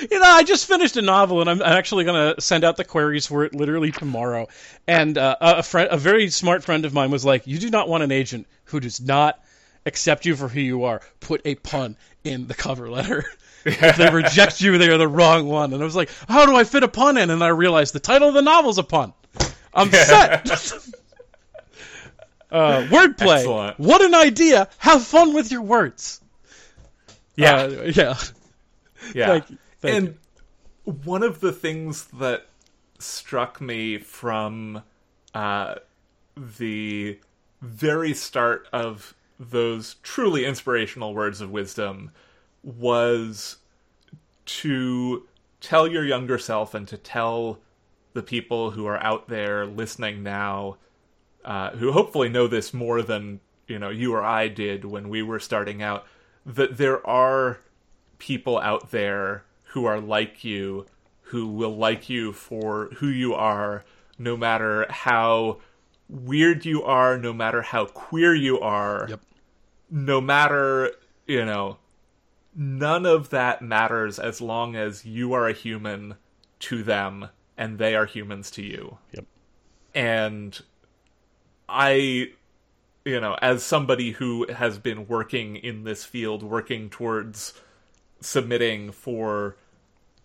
[0.00, 2.84] You know, I just finished a novel, and I'm actually going to send out the
[2.84, 4.48] queries for it literally tomorrow.
[4.86, 7.88] And uh, a friend, a very smart friend of mine, was like, "You do not
[7.88, 9.42] want an agent who does not
[9.86, 11.00] accept you for who you are.
[11.20, 13.24] Put a pun in the cover letter.
[13.64, 16.54] if they reject you, they are the wrong one." And I was like, "How do
[16.54, 19.12] I fit a pun in?" And I realized the title of the novel's a pun.
[19.74, 20.50] I'm set.
[22.50, 23.38] uh, wordplay.
[23.38, 23.78] Excellent.
[23.78, 24.68] What an idea.
[24.78, 26.20] Have fun with your words.
[27.36, 27.54] Yeah.
[27.54, 28.16] Uh, yeah.
[29.14, 29.26] Yeah.
[29.28, 29.58] Thank you.
[29.80, 30.18] Thank and
[31.04, 32.46] one of the things that
[32.98, 34.82] struck me from
[35.34, 35.76] uh,
[36.36, 37.18] the
[37.60, 42.10] very start of those truly inspirational words of wisdom
[42.62, 43.58] was
[44.46, 45.26] to
[45.60, 47.58] tell your younger self and to tell
[48.14, 50.76] the people who are out there listening now
[51.44, 55.22] uh, who hopefully know this more than you know you or I did when we
[55.22, 56.06] were starting out
[56.44, 57.60] that there are
[58.18, 60.86] people out there who are like you
[61.22, 63.84] who will like you for who you are
[64.18, 65.58] no matter how
[66.08, 69.20] weird you are no matter how queer you are Yep.
[69.90, 70.92] no matter
[71.26, 71.76] you know
[72.54, 76.14] none of that matters as long as you are a human
[76.60, 79.26] to them and they are humans to you Yep.
[79.94, 80.60] and
[81.68, 82.30] I,
[83.04, 87.52] you know, as somebody who has been working in this field, working towards
[88.20, 89.56] submitting for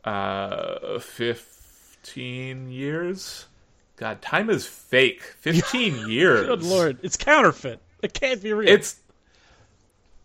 [0.03, 3.45] uh 15 years
[3.95, 6.97] god time is fake 15 years Good lord.
[7.03, 7.79] It's counterfeit.
[8.01, 8.67] It can't be real.
[8.69, 8.97] it's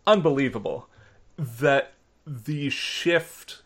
[0.05, 0.89] unbelievable
[1.37, 1.93] that
[2.27, 3.61] the shift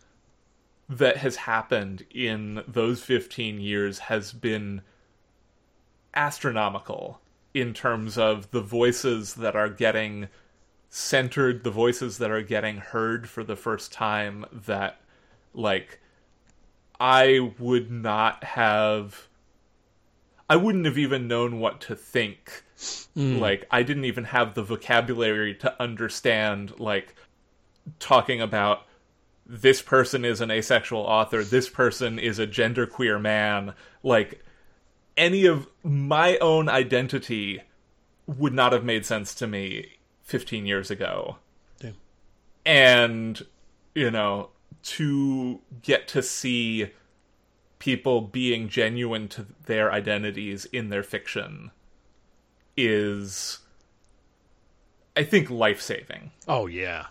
[0.88, 4.82] that has happened in those 15 years has been
[6.14, 7.20] astronomical
[7.52, 10.28] in terms of the voices that are getting
[10.96, 15.00] centered, the voices that are getting heard for the first time that
[15.52, 15.98] like
[17.00, 19.26] I would not have
[20.48, 22.62] I wouldn't have even known what to think.
[23.14, 23.38] Hmm.
[23.38, 27.16] Like I didn't even have the vocabulary to understand like
[27.98, 28.86] talking about
[29.44, 33.74] this person is an asexual author, this person is a genderqueer man,
[34.04, 34.44] like
[35.16, 37.62] any of my own identity
[38.28, 39.93] would not have made sense to me
[40.24, 41.36] 15 years ago.
[41.78, 41.94] Damn.
[42.66, 43.46] And,
[43.94, 44.50] you know,
[44.82, 46.90] to get to see
[47.78, 51.70] people being genuine to their identities in their fiction
[52.76, 53.58] is,
[55.16, 56.30] I think, life saving.
[56.48, 57.06] Oh yeah.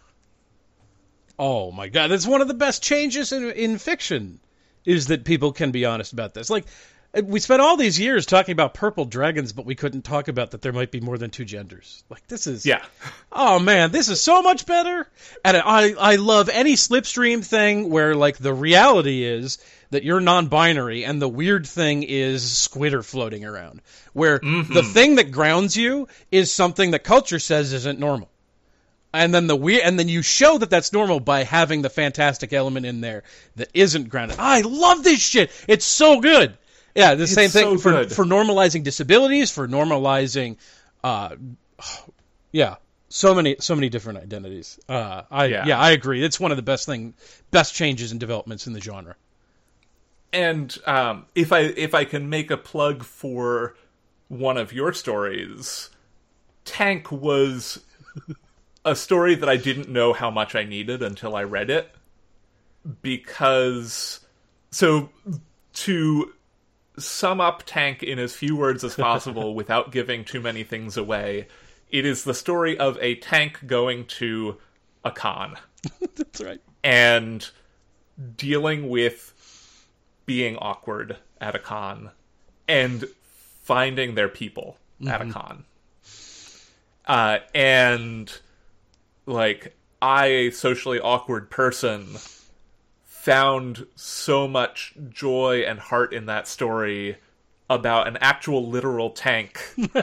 [1.37, 4.39] Oh my god, that's one of the best changes in in fiction
[4.85, 6.49] is that people can be honest about this.
[6.49, 6.65] Like
[7.21, 10.63] we spent all these years talking about purple dragons, but we couldn't talk about that
[10.63, 12.03] there might be more than two genders.
[12.09, 12.83] Like this is Yeah.
[13.31, 15.07] Oh man, this is so much better.
[15.45, 19.59] And I I love any slipstream thing where like the reality is
[19.91, 23.81] that you're non-binary and the weird thing is squitter floating around.
[24.13, 24.91] Where the mm-hmm.
[24.91, 28.29] thing that grounds you is something that culture says isn't normal.
[29.13, 32.53] And then the weird and then you show that that's normal by having the fantastic
[32.53, 33.21] element in there
[33.57, 34.37] that isn't grounded.
[34.39, 35.51] I love this shit.
[35.67, 36.57] It's so good.
[36.95, 38.11] Yeah, the same thing so for good.
[38.11, 40.57] for normalizing disabilities, for normalizing
[41.03, 41.35] uh
[42.51, 42.75] yeah
[43.09, 45.65] so many so many different identities uh i yeah.
[45.65, 45.79] Yeah.
[45.79, 47.13] i agree it's one of the best thing
[47.51, 49.15] best changes and developments in the genre
[50.33, 53.75] and um, if I if I can make a plug for
[54.27, 55.91] one of your stories,
[56.65, 57.81] Tank was
[58.83, 61.91] a story that I didn't know how much I needed until I read it
[63.01, 64.21] because
[64.71, 65.11] so
[65.73, 66.33] to
[66.97, 71.47] sum up Tank in as few words as possible without giving too many things away,
[71.89, 74.57] it is the story of a tank going to
[75.03, 75.57] a con.
[76.15, 76.61] That's right.
[76.83, 77.47] And
[78.35, 79.33] dealing with
[80.25, 82.11] being awkward at a con
[82.67, 83.05] and
[83.63, 84.77] finding their people
[85.07, 85.65] at a con.
[87.05, 88.31] Uh, and
[89.25, 92.15] like I, a socially awkward person,
[93.23, 97.15] found so much joy and heart in that story
[97.69, 99.61] about an actual literal tank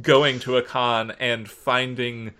[0.00, 2.30] going to a con and finding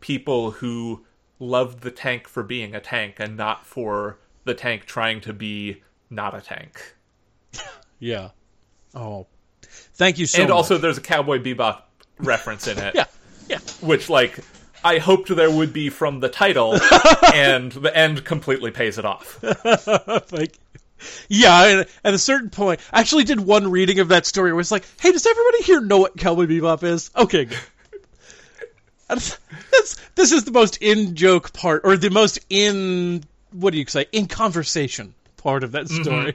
[0.00, 1.02] people who
[1.38, 5.82] loved the tank for being a tank and not for the tank trying to be
[6.10, 6.96] not a tank.
[7.98, 8.28] yeah
[8.94, 9.26] oh
[9.94, 10.56] thank you so and much.
[10.56, 11.80] also there's a Cowboy Bebop
[12.18, 12.94] reference in it.
[12.94, 13.06] yeah
[13.48, 14.40] yeah Which like
[14.84, 16.74] I hoped there would be from the title
[17.34, 19.42] and the end completely pays it off.
[20.32, 20.58] like
[21.28, 24.52] yeah and at a certain point i actually did one reading of that story.
[24.52, 27.10] Where it's like hey does everybody here know what cowboy bebop is?
[27.16, 27.58] Okay good.
[29.06, 29.20] And
[30.14, 33.22] this, is the most in joke part or the most in
[33.52, 36.34] what do you say in conversation part of that story.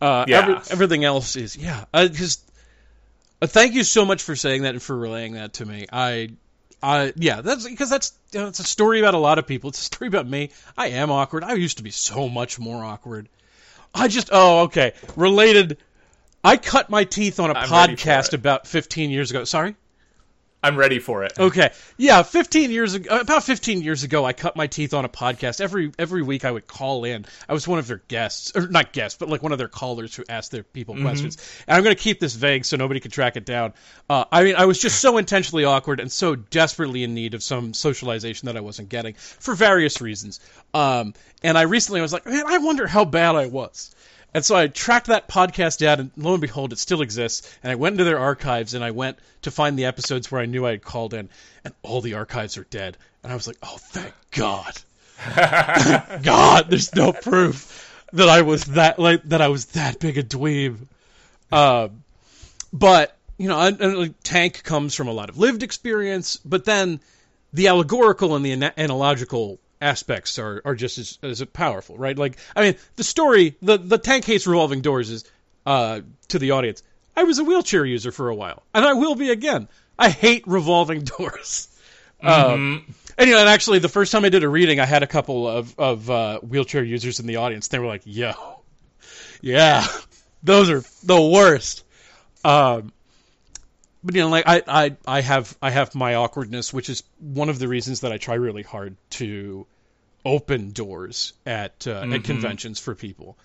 [0.00, 0.38] Uh Yeah.
[0.38, 1.84] every, everything else is yeah.
[1.92, 2.38] Because
[3.42, 5.86] uh, thank you so much for saying that and for relaying that to me.
[5.92, 6.30] I
[6.82, 9.70] I yeah, that's because that's you know, it's a story about a lot of people.
[9.70, 10.50] It's a story about me.
[10.76, 11.44] I am awkward.
[11.44, 13.28] I used to be so much more awkward.
[13.94, 14.92] I just oh okay.
[15.16, 15.78] Related
[16.44, 19.44] I cut my teeth on a I'm podcast about 15 years ago.
[19.44, 19.76] Sorry.
[20.62, 21.32] I'm ready for it.
[21.38, 21.72] Okay.
[21.96, 25.60] Yeah, 15 years ago, about 15 years ago, I cut my teeth on a podcast.
[25.60, 27.26] Every every week, I would call in.
[27.48, 30.14] I was one of their guests, or not guests, but like one of their callers
[30.14, 31.36] who asked their people questions.
[31.66, 33.72] And I'm going to keep this vague so nobody can track it down.
[34.08, 37.42] Uh, I mean, I was just so intentionally awkward and so desperately in need of
[37.42, 40.38] some socialization that I wasn't getting for various reasons.
[40.74, 43.94] Um, and I recently was like, man, I wonder how bad I was.
[44.34, 47.50] And so I tracked that podcast down, and lo and behold, it still exists.
[47.62, 50.46] And I went into their archives, and I went to find the episodes where I
[50.46, 51.28] knew I had called in,
[51.64, 52.96] and all the archives are dead.
[53.22, 54.74] And I was like, oh, thank God,
[55.24, 60.18] Thank God, there's no proof that I was that like that I was that big
[60.18, 60.78] a dweeb.
[61.50, 62.02] Um,
[62.72, 66.64] but you know, and, and, like, Tank comes from a lot of lived experience, but
[66.64, 67.00] then
[67.52, 72.16] the allegorical and the ana- analogical aspects are, are just as, as powerful, right?
[72.16, 75.24] Like, I mean, the story, the the tank hates revolving doors is
[75.66, 76.82] uh, to the audience.
[77.16, 79.68] I was a wheelchair user for a while, and I will be again.
[79.98, 81.68] I hate revolving doors.
[82.22, 85.02] Um, and you know, and actually, the first time I did a reading, I had
[85.02, 87.68] a couple of of uh, wheelchair users in the audience.
[87.68, 88.60] They were like, "Yo,
[89.40, 89.86] yeah,
[90.42, 91.84] those are the worst."
[92.44, 92.92] Um,
[94.04, 97.48] but you know, like I, I, I have I have my awkwardness, which is one
[97.48, 99.66] of the reasons that I try really hard to
[100.24, 103.36] open doors at uh, at conventions for people.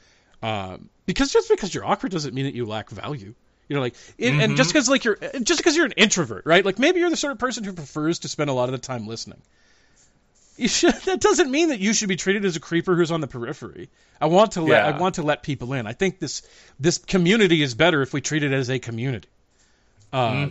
[0.42, 3.34] Um, because just because you're awkward doesn't mean that you lack value.
[3.68, 6.64] You know, like, it, and just because like you're just because you're an introvert, right?
[6.64, 8.78] Like maybe you're the sort of person who prefers to spend a lot of the
[8.78, 9.42] time listening.
[10.56, 13.20] You should, that doesn't mean that you should be treated as a creeper who's on
[13.20, 13.90] the periphery.
[14.22, 14.88] I want to let Yeah.
[14.88, 15.86] I want to let people in.
[15.86, 16.44] I think this
[16.80, 19.28] this community is better if we treat it as a community.
[20.14, 20.48] Uh,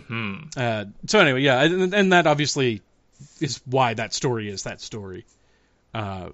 [0.55, 2.81] uh, so anyway, yeah, and, and that obviously
[3.41, 5.25] is why that story is that story.
[5.93, 6.29] Uh,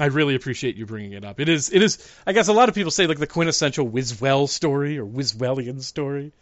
[0.00, 1.38] I really appreciate you bringing it up.
[1.40, 1.98] It is, it is.
[2.26, 6.32] I guess a lot of people say like the quintessential Wiswell story or Wiswellian story.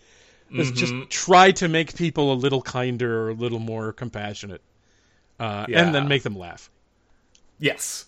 [0.55, 4.61] Is just try to make people a little kinder or a little more compassionate,
[5.41, 5.83] uh, Yeah.
[5.83, 6.69] and then make them laugh.
[7.59, 8.05] Yes.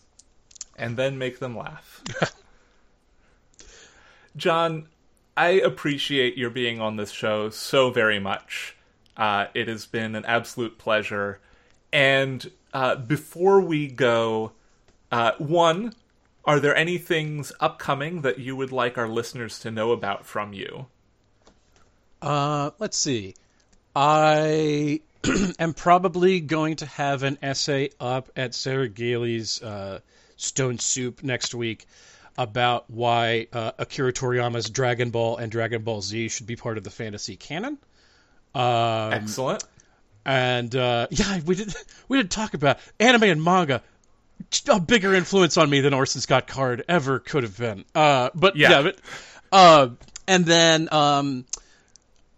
[0.76, 2.02] And then make them laugh.
[4.36, 4.88] John,
[5.36, 8.76] I appreciate your being on this show so very much.
[9.16, 11.40] Uh, it has been an absolute pleasure.
[11.92, 14.52] And uh, before we go,
[15.10, 15.94] uh, one,
[16.44, 20.52] are there any things upcoming that you would like our listeners to know about from
[20.52, 20.86] you?
[22.20, 23.34] Uh, let's see.
[23.94, 25.00] I
[25.58, 30.00] am probably going to have an essay up at Sarah Gailey's uh,
[30.36, 31.86] Stone Soup next week
[32.36, 36.84] about why uh, Akira Toriyama's Dragon Ball and Dragon Ball Z should be part of
[36.84, 37.78] the fantasy canon.
[38.54, 39.64] Um, Excellent.
[40.24, 41.74] and uh, yeah, we did
[42.08, 43.82] we did talk about anime and manga.
[44.68, 47.84] A bigger influence on me than Orson Scott Card ever could have been.
[47.94, 48.70] Uh, but Yeah.
[48.70, 48.98] yeah, but
[49.52, 49.88] uh,
[50.26, 51.44] and then um,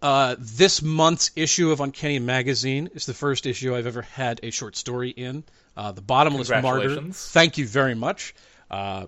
[0.01, 4.51] uh, this month's issue of Uncanny Magazine is the first issue I've ever had a
[4.51, 5.43] short story in.
[5.75, 7.01] Uh, the Bottomless Martyr.
[7.11, 8.35] Thank you very much.
[8.69, 9.07] Uh,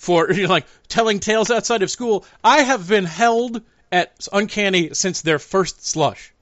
[0.00, 3.60] for you know, like telling tales outside of school, I have been held
[3.92, 6.32] at Uncanny since their first slush.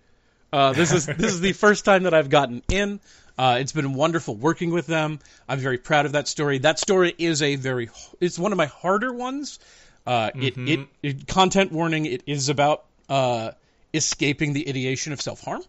[0.52, 3.00] Uh, this is this is the first time that I've gotten in.
[3.36, 5.18] Uh, it's been wonderful working with them.
[5.48, 6.58] I'm very proud of that story.
[6.58, 7.90] That story is a very
[8.20, 9.58] it's one of my harder ones.
[10.06, 12.06] Uh, it, it, it content warning.
[12.06, 13.50] It is about uh,
[13.92, 15.62] escaping the ideation of self harm.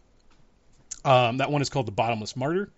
[1.04, 2.70] Um, that one is called the Bottomless Martyr.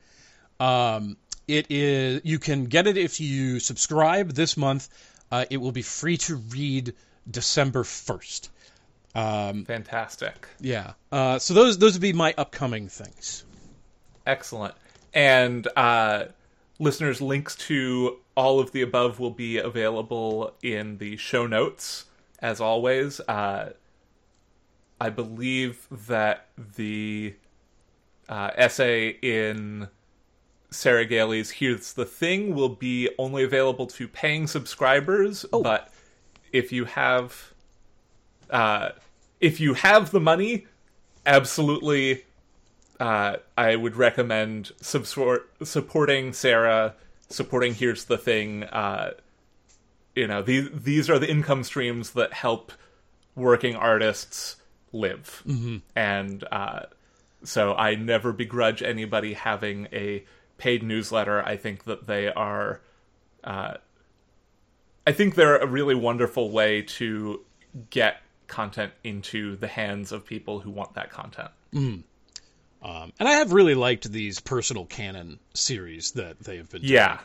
[0.59, 1.17] Um,
[1.47, 4.89] it is you can get it if you subscribe this month.
[5.31, 6.93] Uh, it will be free to read
[7.29, 8.49] December first.
[9.65, 10.47] Fantastic.
[10.59, 10.93] Yeah.
[11.11, 13.43] Uh, so those those would be my upcoming things.
[14.25, 14.75] Excellent.
[15.13, 16.25] And uh,
[16.79, 22.05] listeners, links to all of the above will be available in the show notes,
[22.39, 23.19] as always.
[23.21, 23.73] Uh,
[24.99, 27.35] I believe that the
[28.29, 29.89] uh, essay in
[30.71, 35.91] Sarah Gailey's Here's the Thing will be only available to paying subscribers, but
[36.51, 37.53] if you have
[38.49, 38.89] uh,
[39.39, 40.67] if you have the money,
[41.25, 42.23] absolutely
[42.99, 46.93] uh, I would recommend subsor- supporting Sarah,
[47.29, 48.63] supporting Here's the Thing.
[48.65, 49.11] Uh,
[50.15, 52.71] you know, these these are the income streams that help
[53.35, 54.57] working artists
[54.93, 55.77] live, mm-hmm.
[55.95, 56.83] and uh,
[57.43, 60.23] so I never begrudge anybody having a
[60.61, 61.43] paid newsletter.
[61.43, 62.81] I think that they are,
[63.43, 63.73] uh,
[65.07, 67.41] I think they're a really wonderful way to
[67.89, 71.49] get content into the hands of people who want that content.
[72.83, 76.81] Um, and I have really liked these personal canon series that they have been.
[76.81, 76.93] doing.
[76.93, 77.19] Yeah.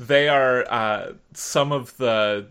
[0.00, 2.48] they are uh, some of the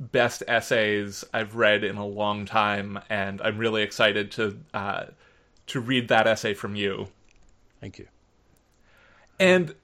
[0.00, 5.04] best essays I've read in a long time, and I'm really excited to uh,
[5.66, 7.08] to read that essay from you.
[7.80, 8.08] Thank you.
[9.42, 9.74] And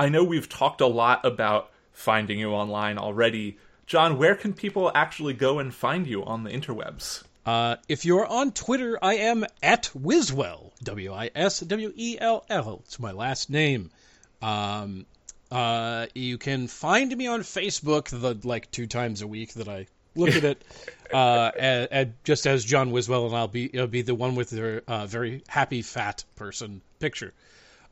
[0.00, 3.56] I know we've talked a lot about finding you online already.
[3.86, 7.22] John, where can people actually go and find you on the interwebs?
[7.46, 10.72] Uh, if you're on Twitter, I am at Wiswell.
[10.82, 12.82] W I S W E L L.
[12.84, 13.92] It's my last name.
[14.42, 15.06] Um,
[15.52, 19.86] uh, you can find me on Facebook the like two times a week that I
[20.16, 20.64] look at it.
[21.12, 24.50] Uh, and, and just as John Wiswell, and I'll be it'll be the one with
[24.50, 27.32] the uh, very happy fat person picture.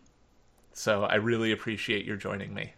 [0.74, 2.74] So I really appreciate your joining me.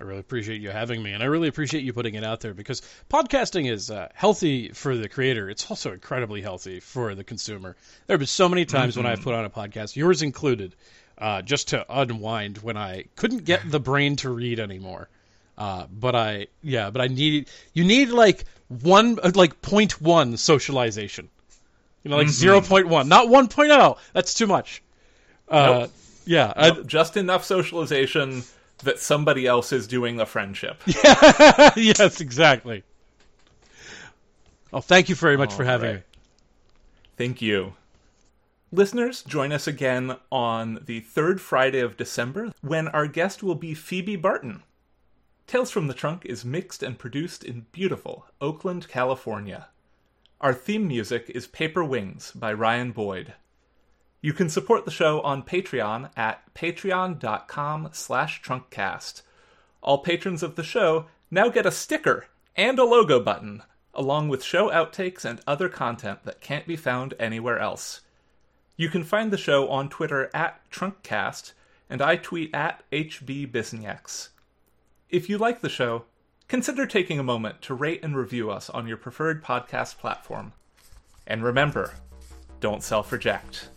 [0.00, 2.54] I really appreciate you having me, and I really appreciate you putting it out there
[2.54, 2.80] because
[3.10, 5.50] podcasting is uh, healthy for the creator.
[5.50, 7.76] It's also incredibly healthy for the consumer.
[8.06, 9.04] There have been so many times mm-hmm.
[9.04, 10.74] when I've put on a podcast, yours included,
[11.22, 15.08] uh, just to unwind when I couldn't get the brain to read anymore.
[15.56, 20.36] Uh, but I, yeah, but I need you need like one uh, like point one
[20.36, 21.28] socialization.
[22.02, 22.74] You know, like mm-hmm.
[22.74, 23.98] 0.1, not 1.0.
[24.12, 24.82] That's too much.
[25.48, 25.92] Uh, nope.
[26.24, 26.86] Yeah, nope.
[26.88, 28.42] Just enough socialization
[28.78, 30.82] that somebody else is doing the friendship.
[30.86, 31.70] Yeah.
[31.76, 32.82] yes, exactly.
[34.72, 35.96] Well, thank you very much All for having right.
[35.98, 36.02] me.
[37.16, 37.74] Thank you.
[38.74, 43.74] Listeners, join us again on the third Friday of December when our guest will be
[43.74, 44.62] Phoebe Barton.
[45.46, 49.68] Tales from the Trunk is mixed and produced in beautiful Oakland, California.
[50.40, 53.34] Our theme music is Paper Wings by Ryan Boyd.
[54.22, 59.20] You can support the show on Patreon at patreon.com slash trunkcast.
[59.82, 62.24] All patrons of the show now get a sticker
[62.56, 67.12] and a logo button, along with show outtakes and other content that can't be found
[67.20, 68.00] anywhere else.
[68.82, 71.52] You can find the show on Twitter at Trunkcast,
[71.88, 74.30] and I tweet at HBBisenieks.
[75.08, 76.06] If you like the show,
[76.48, 80.52] consider taking a moment to rate and review us on your preferred podcast platform.
[81.28, 81.94] And remember,
[82.58, 83.68] don't self reject.